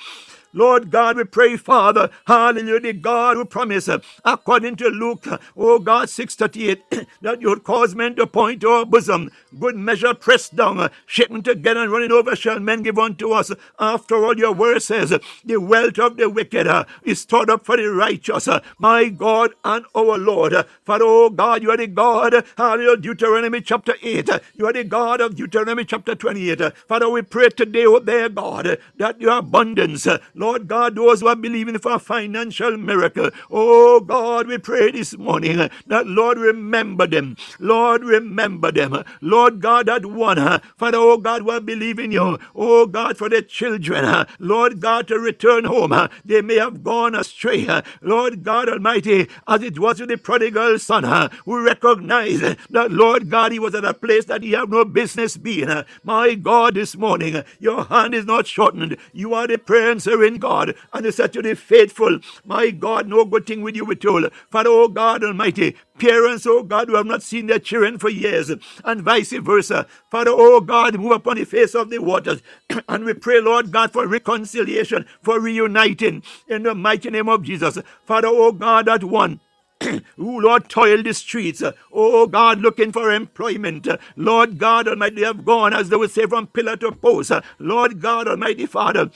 [0.54, 5.80] Lord God, we pray, Father, hallelujah, God who promised, uh, according to Luke, uh, oh
[5.80, 10.56] God, 638, that you would cause men to point to our bosom, good measure pressed
[10.56, 13.52] down, uh, shaken together and running over shall men give unto us.
[13.80, 15.14] After all, your word says,
[15.46, 16.68] the wealth of the wicked
[17.04, 18.48] is stored up for the righteous.
[18.80, 20.54] my God and our Lord.
[20.86, 24.30] Father, oh God, you are the God, hallelujah, Deuteronomy chapter 8.
[24.30, 26.62] uh, You are the God of Deuteronomy chapter 28.
[26.62, 30.08] Uh, Father, we pray today, oh there, God, that your abundance,
[30.40, 35.18] Lord God, those who are believing for a financial miracle, oh God, we pray this
[35.18, 35.58] morning
[35.88, 37.38] that, Lord, remember them.
[37.60, 39.04] Lord, remember them.
[39.22, 40.38] Lord God, that one,
[40.78, 45.20] Father, oh God, who are believing you, oh God, for their children, Lord God, to
[45.20, 45.94] return home.
[46.26, 47.68] They may have gone astray.
[48.02, 51.04] Lord God Almighty, as it was with the prodigal son,
[51.46, 54.86] who recognized uh, that, Lord God, he was at a place that he had no
[54.86, 55.70] business being.
[56.04, 58.98] My God, this morning, your hand is not shortened.
[59.14, 63.26] You are the prayer answering God, and you said to the faithful, My God, no
[63.26, 64.32] good thing with you withhold.
[64.50, 68.52] Father, oh God Almighty, parents, oh God, who have not seen their children for years,
[68.84, 69.88] and vice versa.
[70.10, 72.42] Father, oh God, move upon the face of the waters.
[72.88, 77.78] and we pray, Lord God, for reconciliation, for reuniting in the mighty name of Jesus.
[78.06, 79.40] Father, oh God, that one.
[80.18, 81.64] who, Lord, toil the streets.
[81.92, 83.88] Oh, God, looking for employment.
[84.16, 87.32] Lord God Almighty, have gone, as they would say, from pillar to post.
[87.58, 89.10] Lord God Almighty, Father,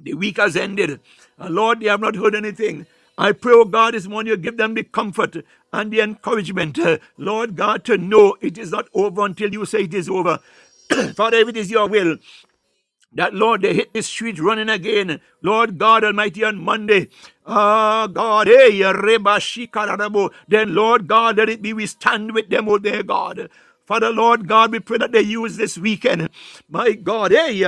[0.00, 1.00] the week has ended.
[1.38, 2.86] And Lord, they have not heard anything.
[3.18, 5.36] I pray, oh God, this morning you give them the comfort
[5.72, 9.82] and the encouragement, uh, Lord God, to know it is not over until you say
[9.84, 10.40] it is over.
[11.16, 12.18] Father, if it is your will,
[13.14, 15.20] that Lord, they hit the streets running again.
[15.42, 17.08] Lord God Almighty on Monday.
[17.46, 20.32] Ah, God, hey, reba shikarabo.
[20.48, 23.50] Then, Lord God, let it be we stand with them, oh dear God.
[23.86, 26.28] Father, Lord God, we pray that they use this weekend.
[26.68, 27.64] My God, hey,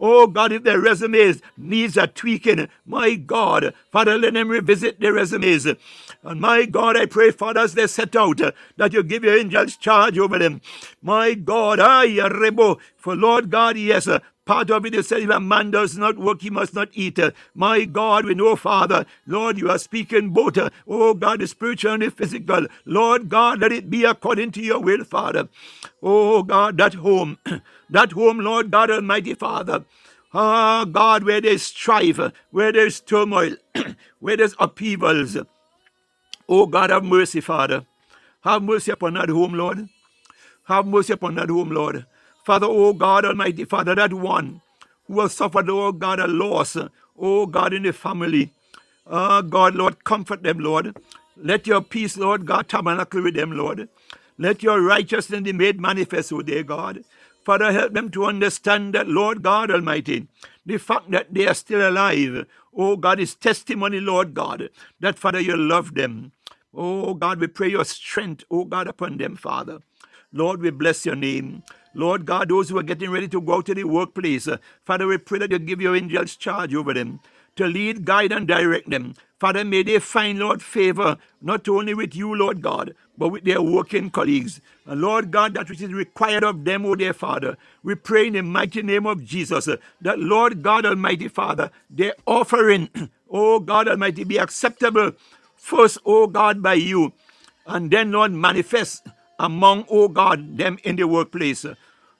[0.00, 5.14] oh God, if their resumes needs a tweaking, my God, Father, let them revisit their
[5.14, 5.66] resumes.
[5.66, 8.40] And my God, I pray, Father, as they set out,
[8.76, 10.60] that you give your angels charge over them.
[11.02, 14.08] My God, ay, rebo, for Lord God, yes,
[14.46, 17.18] Part of it is said, if a man does not work, he must not eat.
[17.18, 21.46] Uh, My God, we know, Father, Lord, you are speaking both, uh, oh God, the
[21.48, 22.66] spiritual and the physical.
[22.86, 25.48] Lord God, let it be according to your will, Father.
[26.02, 27.38] Oh God, that home,
[27.90, 29.84] that home, Lord God Almighty, Father.
[30.34, 33.56] Ah, God, where there's strife, where there's turmoil,
[34.20, 35.38] where there's upheavals.
[36.48, 37.86] Oh God, have mercy, Father.
[38.42, 39.88] Have mercy upon that home, Lord.
[40.66, 42.06] Have mercy upon that home, Lord.
[42.44, 44.62] Father, oh God Almighty, Father, that one
[45.06, 46.76] who has suffered, oh God, a loss,
[47.18, 48.52] oh God, in the family.
[49.06, 50.96] Oh God, Lord, comfort them, Lord.
[51.36, 53.88] Let your peace, Lord God, tabernacle with them, Lord.
[54.38, 57.04] Let your righteousness be made manifest, O dear God.
[57.44, 60.28] Father, help them to understand that, Lord God Almighty,
[60.66, 62.46] the fact that they are still alive,
[62.76, 66.32] oh God, is testimony, Lord God, that, Father, you love them.
[66.74, 69.80] Oh God, we pray your strength, oh God, upon them, Father.
[70.32, 71.62] Lord, we bless your name.
[71.94, 75.18] Lord God, those who are getting ready to go to the workplace, uh, Father, we
[75.18, 77.20] pray that you give your angels charge over them
[77.56, 79.14] to lead, guide, and direct them.
[79.40, 83.62] Father, may they find, Lord, favor not only with you, Lord God, but with their
[83.62, 84.60] working colleagues.
[84.86, 88.34] And Lord God, that which is required of them, O dear Father, we pray in
[88.34, 92.90] the mighty name of Jesus uh, that, Lord God Almighty Father, their offering,
[93.30, 95.12] O God Almighty, be acceptable
[95.56, 97.12] first, O God, by you,
[97.66, 99.06] and then, Lord, manifest
[99.38, 101.66] among, oh God, them in the workplace.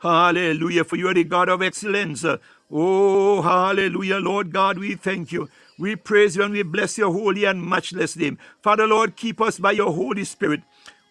[0.00, 2.24] Hallelujah, for you are the God of excellence.
[2.72, 5.48] Oh, hallelujah, Lord God, we thank you.
[5.78, 8.38] We praise you and we bless your holy and matchless name.
[8.62, 10.62] Father, Lord, keep us by your Holy Spirit.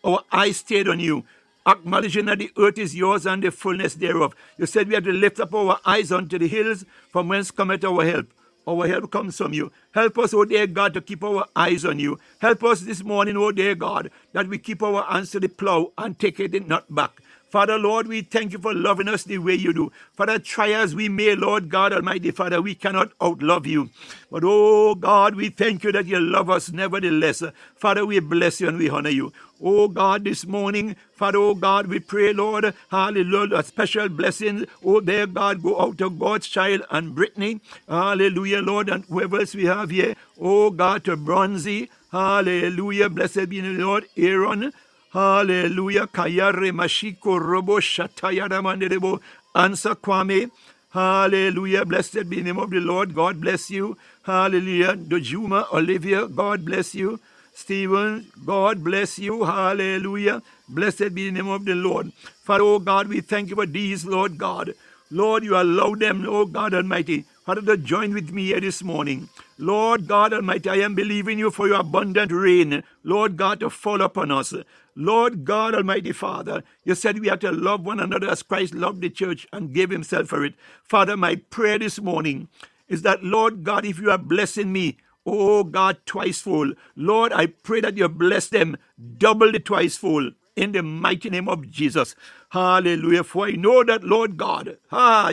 [0.04, 1.26] Our eyes stayed on you,
[1.68, 4.36] acknowledging that the earth is yours and the fullness thereof.
[4.58, 7.86] You said we have to lift up our eyes unto the hills from whence cometh
[7.86, 8.28] our help.
[8.68, 9.72] Our help comes from you.
[9.94, 12.20] Help us, oh dear God, to keep our eyes on you.
[12.40, 15.92] Help us this morning, oh dear God, that we keep our hands to the plow
[15.98, 17.23] and take it not back.
[17.54, 19.92] Father, Lord, we thank you for loving us the way you do.
[20.14, 23.92] Father, try as we may, Lord God Almighty, Father, we cannot outlove you.
[24.32, 27.44] But oh God, we thank you that you love us nevertheless.
[27.76, 29.32] Father, we bless you and we honor you.
[29.62, 34.66] Oh God, this morning, Father, oh God, we pray, Lord, hallelujah, a special blessing.
[34.84, 37.62] Oh, there, God, go out to God's child and Brittany.
[37.88, 40.16] Hallelujah, Lord, and whoever else we have here.
[40.42, 41.92] Oh God, to Bronzy.
[42.12, 44.74] Hallelujah, blessed be the Lord, Aaron.
[45.14, 46.08] Hallelujah.
[46.08, 49.22] Kayare mashiko robo shatayara manderebo.
[49.56, 50.52] Answer Kwame.
[50.92, 51.86] Hallelujah.
[51.86, 53.16] Blessed be the name of the Lord.
[53.16, 53.98] God bless you.
[54.24, 54.96] Hallelujah.
[54.96, 57.20] Dojuma, Olivia, God bless you.
[57.54, 59.46] Stephen, God bless you.
[59.46, 60.44] Hallelujah.
[60.70, 62.14] Blessed be the name of the Lord.
[62.44, 64.74] Father, oh God, we thank you for these, Lord God.
[65.12, 69.30] Lord, you allow them, oh God Almighty, Father, to join with me here this morning.
[69.60, 74.02] Lord God Almighty, I am believing you for your abundant rain, Lord God, to fall
[74.04, 74.54] upon us.
[74.96, 79.02] Lord God Almighty Father, you said we have to love one another as Christ loved
[79.02, 80.56] the church and gave himself for it.
[80.84, 82.50] Father, my prayer this morning
[82.88, 87.48] is that, Lord God, if you are blessing me, oh God, twice full, Lord, I
[87.48, 88.78] pray that you bless them
[89.18, 92.16] double the twice full in the mighty name of Jesus.
[92.50, 93.24] Hallelujah.
[93.24, 95.32] For I know that, Lord God, ah,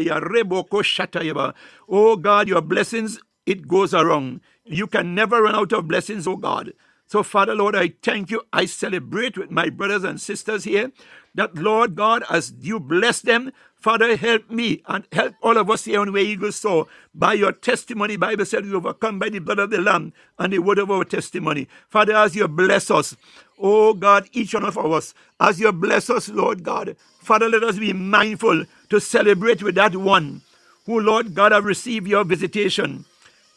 [1.88, 4.40] oh God, your blessings, it goes around.
[4.64, 6.72] You can never run out of blessings, oh God.
[7.10, 8.42] So, Father, Lord, I thank you.
[8.52, 10.92] I celebrate with my brothers and sisters here
[11.34, 15.86] that, Lord God, as you bless them, Father, help me and help all of us
[15.86, 16.86] here on Where Eagles Soar.
[17.12, 20.60] By your testimony, Bible said we overcome by the blood of the Lamb and the
[20.60, 21.66] word of our testimony.
[21.88, 23.16] Father, as you bless us,
[23.58, 27.76] oh God, each one of us, as you bless us, Lord God, Father, let us
[27.80, 30.42] be mindful to celebrate with that one
[30.86, 33.04] who, Lord God, have received your visitation.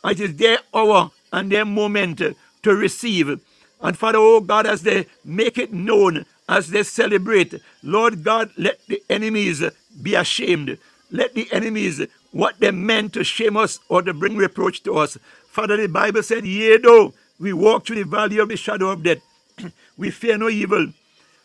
[0.03, 2.21] It is their hour and their moment
[2.63, 3.39] to receive.
[3.81, 8.79] And Father, oh God, as they make it known, as they celebrate, Lord God, let
[8.87, 9.63] the enemies
[10.01, 10.77] be ashamed.
[11.11, 15.17] Let the enemies, what they meant to shame us or to bring reproach to us.
[15.49, 19.03] Father, the Bible said, Yea, though we walk through the valley of the shadow of
[19.03, 19.19] death,
[19.97, 20.89] we fear no evil.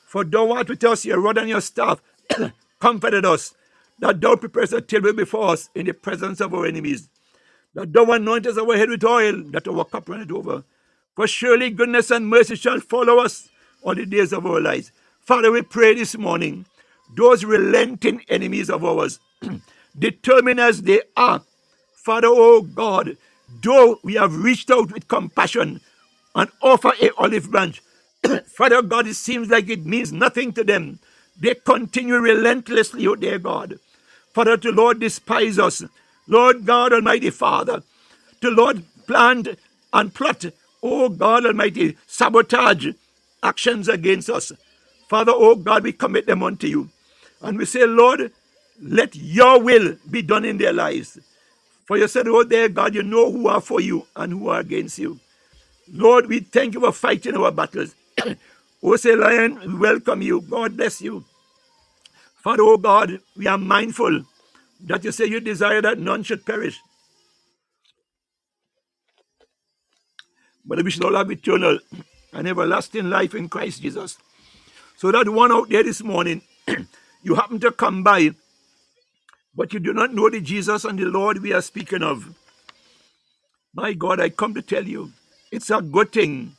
[0.07, 2.01] For thou art with us, your rod and your staff
[2.81, 3.55] comforted us,
[4.01, 7.09] that thou preparest a table before us in the presence of our enemies,
[7.75, 10.65] that thou anointest our head with oil, that our cup runneth over.
[11.19, 13.49] For surely goodness and mercy shall follow us
[13.83, 14.93] all the days of our lives.
[15.23, 16.65] Father, we pray this morning,
[17.17, 19.19] those relenting enemies of ours,
[19.99, 21.43] determined as they are,
[21.97, 23.17] Father, oh God,
[23.65, 25.81] though we have reached out with compassion
[26.37, 27.83] and offer a olive branch,
[28.47, 31.01] Father God, it seems like it means nothing to them.
[31.37, 33.81] They continue relentlessly, oh dear God.
[34.35, 35.83] Father, to Lord despise us.
[36.29, 37.83] Lord God Almighty Father,
[38.41, 39.49] to Lord plant
[39.93, 40.45] and plot,
[40.83, 42.89] oh God Almighty, sabotage
[43.43, 44.53] actions against us.
[45.09, 46.91] Father, oh God, we commit them unto you.
[47.43, 48.33] And we say, Lord,
[48.83, 51.19] let your will be done in their lives.
[51.87, 54.61] For you said, oh dear God, you know who are for you and who are
[54.61, 55.21] against you.
[55.93, 57.95] Lord, we thank you for fighting our battles.
[58.83, 60.41] oh, say, Lion, we welcome you.
[60.43, 61.25] God bless you.
[62.37, 64.25] Father, oh God, we are mindful
[64.87, 66.81] that you say you desire that none should perish,
[70.69, 71.81] but we should all have eternal
[72.35, 74.19] and everlasting life in Christ Jesus.
[74.97, 76.43] So that one out there this morning,
[77.23, 78.33] you happen to come by,
[79.57, 82.35] but you do not know the Jesus and the Lord we are speaking of.
[83.75, 85.13] My God, I come to tell you,
[85.51, 86.57] it's a good thing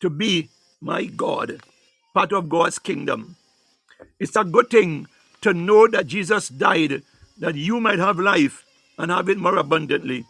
[0.00, 0.50] to be,
[0.80, 1.62] my God,
[2.14, 3.36] part of God's kingdom.
[4.18, 5.06] It's a good thing
[5.42, 7.02] to know that Jesus died
[7.38, 8.64] that you might have life
[8.98, 10.24] and have it more abundantly.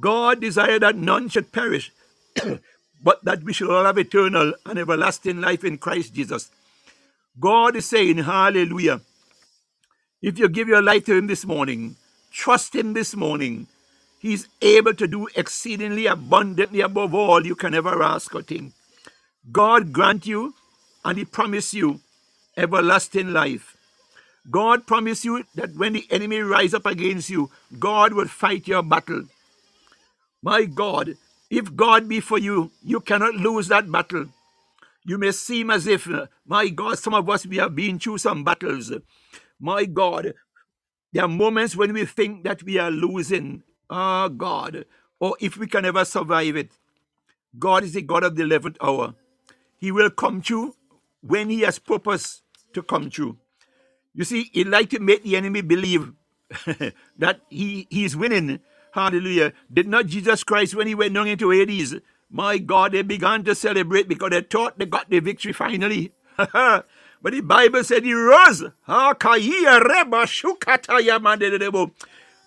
[0.00, 1.92] God desired that none should perish,
[3.02, 6.50] but that we should all have eternal and everlasting life in Christ Jesus.
[7.40, 9.00] God is saying, Hallelujah.
[10.22, 11.96] If you give your life to Him this morning,
[12.32, 13.68] trust Him this morning,
[14.20, 18.72] He's able to do exceedingly abundantly above all you can ever ask or think.
[19.52, 20.54] God grant you
[21.04, 22.00] and He promise you
[22.56, 23.76] everlasting life.
[24.50, 28.82] God promise you that when the enemy rise up against you, God will fight your
[28.82, 29.24] battle.
[30.42, 31.16] My God,
[31.50, 34.26] if God be for you, you cannot lose that battle.
[35.06, 38.18] You may seem as if, uh, my God, some of us we have been through
[38.18, 38.92] some battles.
[39.60, 40.34] My God,
[41.12, 43.62] there are moments when we think that we are losing.
[43.90, 44.86] Ah, God,
[45.20, 46.70] or if we can ever survive it.
[47.58, 49.14] God is the God of the 11th hour.
[49.78, 50.76] He will come true
[51.22, 52.42] when He has purpose
[52.74, 53.38] to come true.
[54.14, 56.12] You see, He like to make the enemy believe
[57.18, 58.60] that he, he is winning
[58.92, 59.52] Hallelujah.
[59.72, 61.96] Did not Jesus Christ, when he went down into Hades,
[62.30, 66.12] my God, they began to celebrate because they thought they got the victory finally.
[67.22, 68.64] But the Bible said he rose.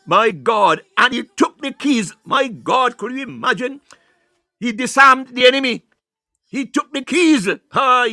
[0.07, 0.81] My God.
[0.97, 2.15] And he took the keys.
[2.25, 3.81] My God, could you imagine?
[4.59, 5.83] He disarmed the enemy.
[6.51, 7.49] He took the keys.
[7.73, 8.05] Ah,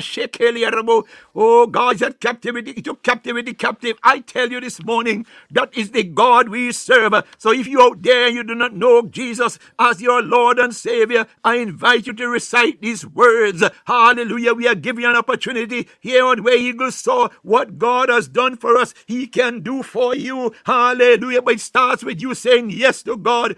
[0.00, 1.06] shekel.
[1.34, 2.74] Oh, God said captivity.
[2.74, 3.98] He took captivity captive.
[4.04, 7.14] I tell you this morning, that is the God we serve.
[7.38, 10.74] So if you out there and you do not know Jesus as your Lord and
[10.74, 13.64] Savior, I invite you to recite these words.
[13.86, 14.54] Hallelujah.
[14.54, 18.76] We are giving an opportunity here on Where Eagle soar what God has done for
[18.76, 18.94] us.
[19.06, 20.54] He can do for you.
[20.66, 21.42] Hallelujah.
[21.42, 23.56] But it starts with you saying yes to God.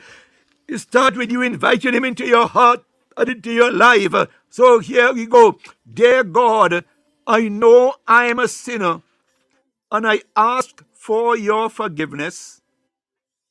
[0.69, 2.85] It starts with you inviting Him into your heart
[3.19, 4.15] into your life.
[4.51, 5.59] So here we go.
[5.93, 6.85] Dear God,
[7.27, 9.03] I know I am a sinner
[9.91, 12.61] and I ask for your forgiveness.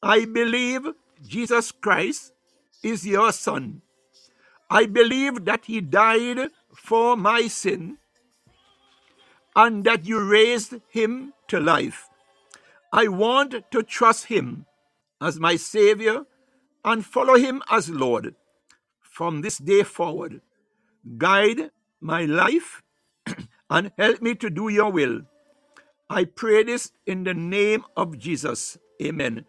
[0.01, 0.87] I believe
[1.25, 2.33] Jesus Christ
[2.83, 3.81] is your son.
[4.69, 7.97] I believe that he died for my sin
[9.55, 12.09] and that you raised him to life.
[12.91, 14.65] I want to trust him
[15.21, 16.25] as my savior
[16.83, 18.35] and follow him as Lord
[19.15, 20.41] from this day forward.
[21.17, 21.71] Guide
[22.01, 22.83] my life
[23.69, 25.21] and help me to do your will.
[26.09, 28.77] I pray this in the name of Jesus.
[29.01, 29.45] Amen.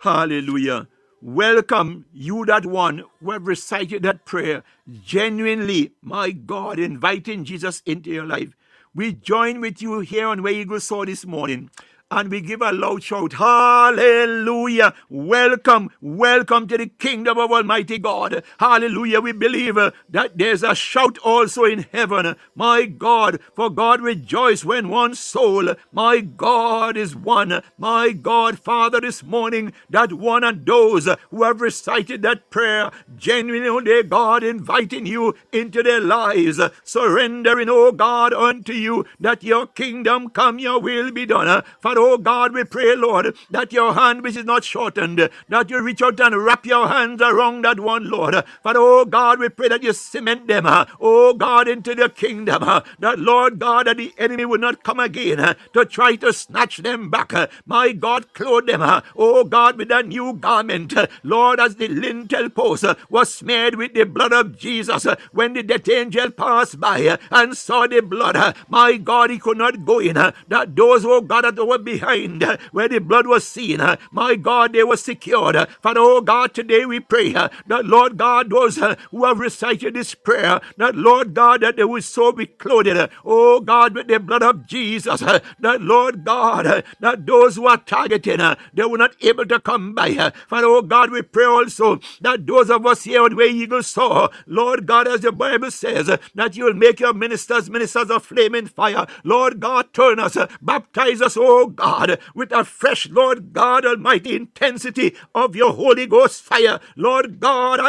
[0.00, 0.88] Hallelujah.
[1.20, 4.64] Welcome, you that one who have recited that prayer
[5.04, 8.56] genuinely, my God, inviting Jesus into your life.
[8.94, 11.70] We join with you here on Where Eagles Soar this morning
[12.12, 14.94] and we give a loud shout, Hallelujah!
[15.10, 18.44] Welcome, welcome to the kingdom of Almighty God.
[18.60, 19.20] Hallelujah!
[19.20, 22.36] We believe uh, that there's a shout also in heaven.
[22.54, 27.62] My God, for God rejoice when one soul, my God, is one.
[27.78, 33.68] My God, Father, this morning, that one and those who have recited that prayer, genuinely,
[33.68, 39.66] oh dear God, inviting you into their lives, surrendering, oh God, unto you, that your
[39.66, 41.62] kingdom come, your will be done.
[41.80, 45.82] Father, oh God, we pray, Lord, that your hand which is not shortened, that you
[45.82, 48.34] reach out and wrap your hands around that one, Lord.
[48.62, 50.64] Father, oh God, we pray that you cement them,
[51.00, 52.62] oh God, into the kingdom.
[53.00, 57.10] That, Lord God, that the enemy will not come again to try to snatch them
[57.10, 57.32] back.
[57.66, 58.82] My God, clothe them,
[59.16, 60.94] oh God, with a new garment.
[61.22, 65.88] Lord, as the lintel post was smeared with the blood of Jesus, when the death
[65.88, 70.14] angel passed by and saw the blood, my God, he could not go in.
[70.14, 74.36] That those, oh God, that were behind uh, where the blood was seen, uh, my
[74.36, 75.56] God, they were secured.
[75.82, 79.94] Father, oh God, today we pray uh, that, Lord God, those uh, who have recited
[79.94, 84.08] this prayer, that, Lord God, that they will so be clothed, uh, oh God, with
[84.08, 88.40] the blood of Jesus, uh, that, Lord God, that those who are targeted,
[88.74, 90.32] they were not able to come by.
[90.48, 94.30] Father, oh God, we pray also that those of us here on Where Eagle soar,
[94.46, 98.66] Lord God, as the Bible says, that you will make your ministers ministers of flaming
[98.66, 99.06] fire.
[99.24, 105.14] Lord God, turn us, baptize us, oh God, with a fresh, Lord God Almighty, intensity
[105.34, 106.80] of your Holy Ghost fire.
[106.96, 107.80] Lord God.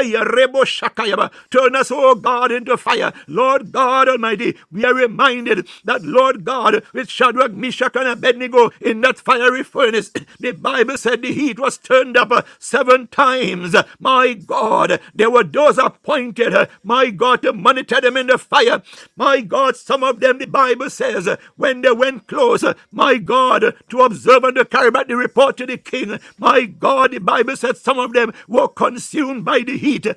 [1.51, 3.13] Turn us, O God, into fire.
[3.27, 9.01] Lord God Almighty, we are reminded that, Lord God, with Shadrach, Meshach, and Abednego in
[9.01, 13.75] that fiery furnace, the Bible said the heat was turned up uh, seven times.
[13.99, 18.81] My God, there were those appointed, uh, my God, to monitor them in the fire.
[19.15, 23.72] My God, some of them, the Bible says, uh, when they went close, my God,
[23.89, 27.55] to observe and to carry back the report to the king, my God, the Bible
[27.57, 30.07] said some of them were consumed by the heat.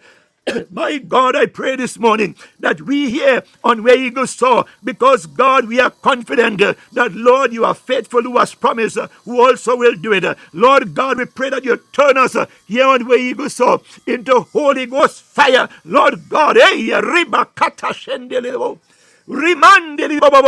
[0.73, 5.69] My God, I pray this morning that we here on Where Eagles Soar, because God,
[5.69, 10.13] we are confident that Lord, you are faithful who has promised, who also will do
[10.13, 10.25] it.
[10.53, 14.87] Lord God, we pray that you turn us here on Where Eagles Soar into Holy
[14.87, 15.69] Ghost fire.
[15.87, 18.79] Lord God, hey, riba kata shendelebo.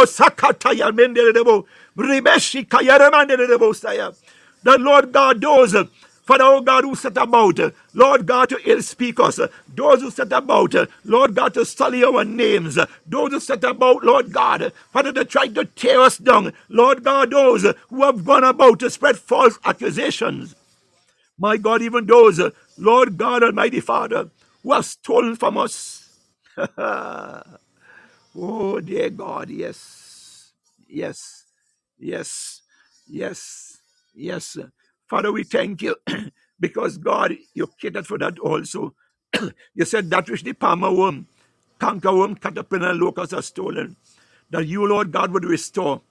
[0.07, 1.67] Sakata ya mendelebo.
[1.99, 2.23] The
[4.81, 5.77] Lord God, those
[6.25, 7.61] Father, oh God, who set about,
[7.95, 9.41] Lord God, to ill speak us,
[9.77, 14.33] those who set about, Lord God, to sully our names, those who set about, Lord
[14.33, 18.81] God, Father, to try to tear us down, Lord God, those who have gone about
[18.81, 20.57] to spread false accusations,
[21.39, 22.41] my God, even those,
[22.79, 24.31] Lord God, Almighty Father,
[24.63, 26.11] who have stolen from us.
[26.79, 27.43] oh,
[28.81, 30.53] dear God, yes,
[30.89, 31.38] yes,
[32.01, 32.63] yes,
[33.09, 33.79] yes,
[34.15, 34.59] yes.
[35.09, 35.97] Father, we thank you
[36.61, 38.95] because, God, you catered for that also.
[39.75, 41.27] you said that which the palmerworm,
[41.81, 43.97] canker worm, caterpillar, and locust are stolen,
[44.51, 46.03] that you, Lord God, would restore.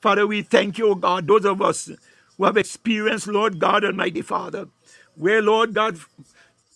[0.00, 1.90] Father, we thank you, O God, those of us
[2.38, 4.68] who have experienced, Lord God, Almighty Father,
[5.16, 5.98] where, Lord God,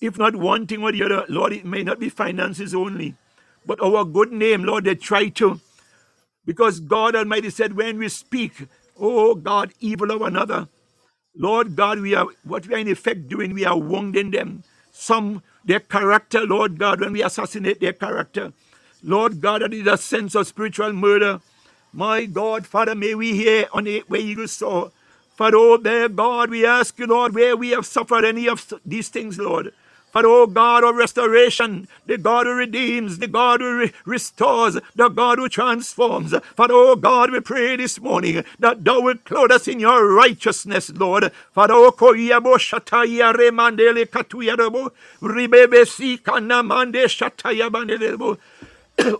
[0.00, 3.14] if not one thing or the other, Lord, it may not be finances only,
[3.66, 5.60] but our good name, Lord, they try to.
[6.46, 8.66] Because God Almighty said, when we speak,
[9.00, 10.68] oh God, evil of another,
[11.36, 14.64] Lord God, we are what we are in effect doing, we are wounding them.
[14.92, 18.52] Some their character, Lord God, when we assassinate their character.
[19.02, 21.40] Lord God, that is a sense of spiritual murder.
[21.92, 24.90] My God, Father, may we hear on the way you saw.
[25.36, 29.08] Father, oh there, God, we ask you, Lord, where we have suffered any of these
[29.08, 29.72] things, Lord.
[30.12, 35.08] Father, oh God of restoration, the God who redeems, the God who re- restores, the
[35.08, 36.34] God who transforms.
[36.56, 40.90] Father, oh God, we pray this morning that thou wilt clothe us in your righteousness,
[40.90, 41.32] Lord.
[47.08, 48.38] Shataya bandelebo.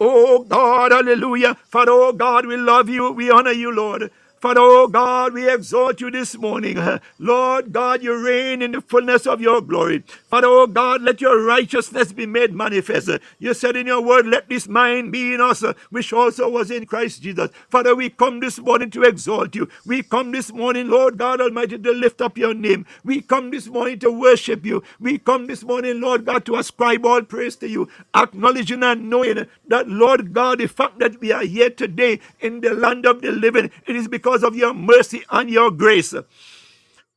[0.01, 1.57] oh God, hallelujah.
[1.69, 3.13] Father, oh God, we love you.
[3.13, 4.11] We honor you, Lord.
[4.43, 6.79] Father, oh God, we exalt you this morning.
[7.21, 10.05] Lord God, you reign in the fullness of your glory.
[10.31, 13.11] Father, oh God, let your righteousness be made manifest.
[13.41, 16.87] You said in your word, let this mind be in us, which also was in
[16.87, 17.51] Christ Jesus.
[17.71, 19.69] Father, we come this morning to exalt you.
[19.87, 22.87] We come this morning, Lord God Almighty, to lift up your name.
[23.05, 24.83] We come this morning to worship you.
[25.01, 29.47] We come this morning, Lord God, to ascribe all praise to you, acknowledging and knowing
[29.69, 33.31] that, Lord God, the fact that we are here today in the land of the
[33.31, 36.15] living, it is because of your mercy and your grace.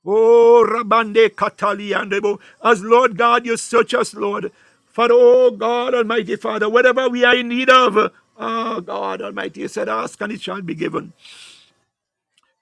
[0.05, 2.39] Oh, Rabande Katali Andebo.
[2.63, 4.51] As Lord God, you search us, Lord.
[4.87, 9.67] Father, oh God Almighty Father, whatever we are in need of, oh God Almighty, you
[9.69, 11.13] said, ask and it shall be given.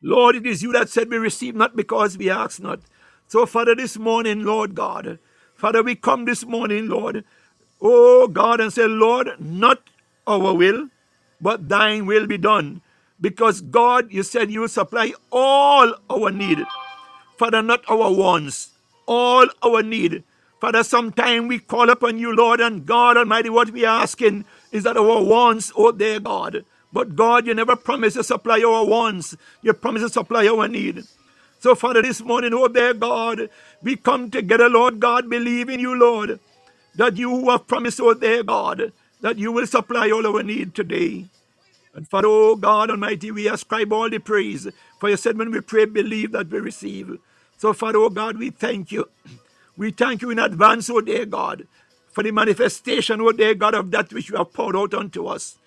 [0.01, 2.81] Lord, it is you that said we receive not because we ask not.
[3.27, 5.19] So, Father, this morning, Lord God,
[5.55, 7.25] Father, we come this morning, Lord,
[7.81, 9.81] oh God, and say, Lord, not
[10.27, 10.89] our will,
[11.41, 12.81] but thine will be done.
[13.23, 16.59] Because God, you said you will supply all our need.
[17.39, 18.71] Father, not our wants,
[19.07, 20.25] all our need.
[20.61, 24.83] Father, sometime we call upon you, Lord, and God Almighty, what we are asking is
[24.83, 26.65] that our wants, oh dear God.
[26.93, 29.37] But God, you never promise to supply our wants.
[29.63, 31.05] You promise to supply our need.
[31.61, 33.49] So, Father, this morning, oh dear God,
[33.83, 36.39] we come together, Lord God, believing you, Lord,
[36.95, 41.27] that you have promised, oh dear God, that you will supply all our need today.
[41.95, 44.67] And Father, oh God Almighty, we ascribe all the praise.
[44.99, 47.19] For you said when we pray, believe that we receive.
[47.57, 49.09] So, Father, oh God, we thank you.
[49.77, 51.67] We thank you in advance, oh dear God,
[52.11, 55.57] for the manifestation, oh dear God, of that which you have poured out unto us.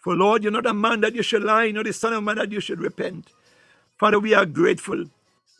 [0.00, 2.36] For Lord, you're not a man that you should lie, nor the son of man
[2.38, 3.30] that you should repent.
[3.98, 5.06] Father, we are grateful.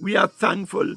[0.01, 0.97] We are thankful.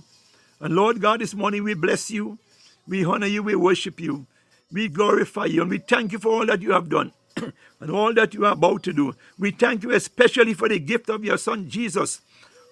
[0.62, 2.40] And Lord God, this morning we bless you.
[2.88, 3.44] We honor you.
[3.44, 4.28] We worship you.
[4.72, 5.62] We glorify you.
[5.64, 7.14] And we thank you for all that you have done
[7.80, 9.16] and all that you are about to do.
[9.38, 12.22] We thank you especially for the gift of your son Jesus.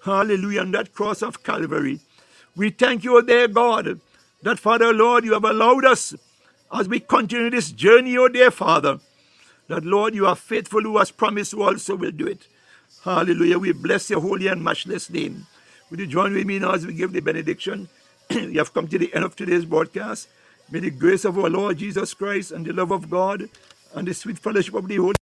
[0.06, 0.62] Hallelujah.
[0.62, 2.00] On that cross of Calvary.
[2.56, 4.00] We thank you, dear God,
[4.44, 6.16] that Father, Lord, you have allowed us
[6.74, 9.00] as we continue this journey, O dear Father,
[9.68, 12.48] that Lord, you are faithful who has promised who also will do it.
[13.04, 13.60] Hallelujah.
[13.60, 15.48] We bless your holy and matchless name.
[15.90, 17.88] Would you join with me now as we give the benediction?
[18.30, 20.28] we have come to the end of today's broadcast.
[20.72, 23.50] May the grace of our Lord Jesus Christ and the love of God
[23.96, 25.16] and the sweet fellowship of the Holy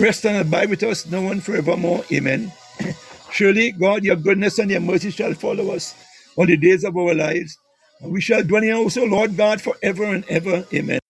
[0.00, 2.04] rest and abide with us no one forevermore.
[2.12, 2.52] Amen.
[3.32, 5.94] Surely, God, your goodness and your mercy shall follow us
[6.36, 7.58] all the days of our lives.
[8.02, 10.64] And we shall dwell in your house, O Lord God, forever and ever.
[10.74, 11.00] Amen.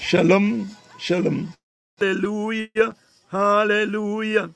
[0.00, 0.70] Shalom.
[0.98, 1.54] Shalom.
[2.00, 2.96] Hallelujah.
[3.30, 4.50] Hallelujah.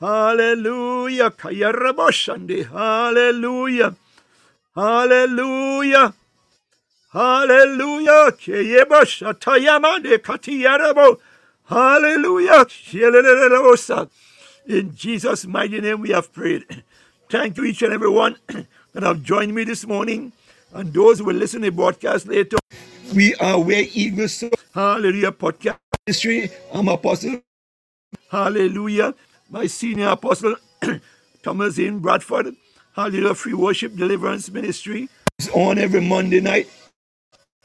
[0.00, 1.32] Hallelujah.
[2.64, 3.96] Hallelujah.
[4.76, 6.14] Hallelujah.
[7.14, 8.02] Hallelujah.
[8.08, 8.32] Hallelujah.
[8.32, 11.18] Keyeboshatayamande katiyarabo.
[11.66, 12.66] Hallelujah.
[12.66, 14.10] Shelelelebosa.
[14.68, 16.64] In Jesus' mighty name we have prayed.
[17.30, 18.36] Thank you each and every one
[18.94, 20.32] that have joined me this morning
[20.74, 22.58] and those who will listen to the broadcast later.
[23.14, 24.50] We are where eagles soar.
[24.74, 25.32] Hallelujah.
[25.32, 26.50] Podcast ministry.
[26.74, 27.40] I'm Apostle.
[28.30, 29.14] Hallelujah.
[29.50, 30.56] My senior apostle,
[31.44, 32.54] Thomas in Bradford.
[32.94, 33.34] Hallelujah.
[33.34, 35.08] Free Worship Deliverance Ministry.
[35.38, 36.68] It's on every Monday night,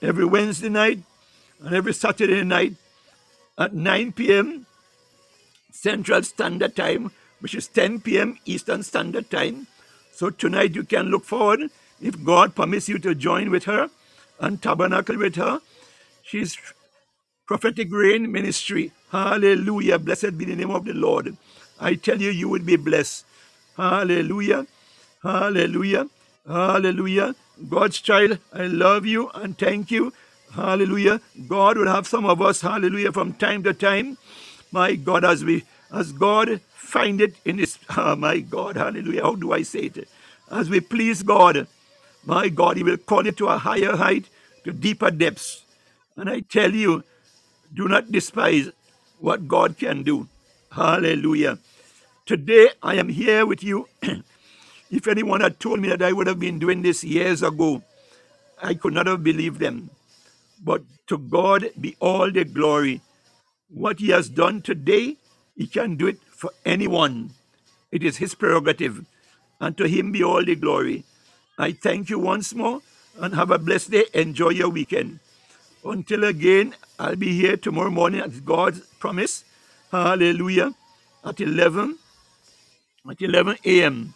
[0.01, 0.99] every Wednesday night,
[1.61, 2.73] and every Saturday night
[3.57, 4.65] at 9 p.m.
[5.71, 8.37] Central Standard Time, which is 10 p.m.
[8.45, 9.67] Eastern Standard Time.
[10.13, 11.69] So tonight you can look forward,
[12.01, 13.89] if God permits you to join with her
[14.39, 15.61] and tabernacle with her.
[16.23, 16.57] She's
[17.47, 18.91] prophetic rain ministry.
[19.11, 19.99] Hallelujah.
[19.99, 21.35] Blessed be the name of the Lord.
[21.79, 23.25] I tell you, you will be blessed.
[23.77, 24.67] Hallelujah.
[25.23, 26.07] Hallelujah.
[26.47, 27.35] Hallelujah.
[27.67, 30.13] God's child, I love you and thank you.
[30.55, 31.21] Hallelujah.
[31.47, 34.17] God will have some of us, hallelujah, from time to time.
[34.71, 35.63] My God, as we
[35.93, 39.23] as God find it in his oh my God, hallelujah.
[39.23, 40.09] How do I say it?
[40.51, 41.67] As we please God,
[42.25, 44.25] my God, He will call it to a higher height,
[44.65, 45.63] to deeper depths.
[46.17, 47.03] And I tell you,
[47.73, 48.71] do not despise
[49.19, 50.29] what God can do.
[50.71, 51.59] Hallelujah.
[52.27, 53.88] Today I am here with you.
[54.91, 57.83] If anyone had told me that I would have been doing this years ago,
[58.61, 59.89] I could not have believed them.
[60.63, 63.01] But to God be all the glory.
[63.69, 65.17] What He has done today,
[65.55, 67.31] He can do it for anyone.
[67.91, 69.05] It is His prerogative.
[69.59, 71.03] And to Him be all the glory.
[71.57, 72.81] I thank you once more
[73.19, 74.05] and have a blessed day.
[74.13, 75.19] Enjoy your weekend.
[75.83, 79.45] Until again, I'll be here tomorrow morning at God's promise.
[79.91, 80.73] Hallelujah.
[81.23, 81.97] At 11,
[83.09, 84.13] at 11 a.m.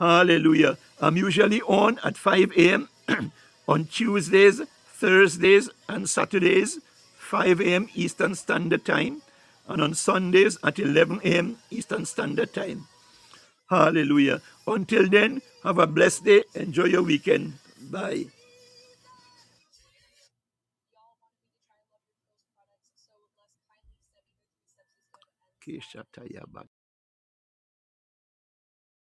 [0.00, 0.78] Hallelujah.
[1.02, 2.90] I'm usually on at 5 a.m.
[3.68, 4.62] on Tuesdays,
[4.94, 6.80] Thursdays, and Saturdays,
[7.18, 7.90] 5 a.m.
[7.96, 9.22] Eastern Standard Time,
[9.68, 11.58] and on Sundays at 11 a.m.
[11.70, 12.88] Eastern Standard Time.
[13.70, 14.42] Hallelujah.
[14.66, 16.44] Until then, have a blessed day.
[16.54, 17.54] Enjoy your weekend.
[17.90, 18.26] Bye.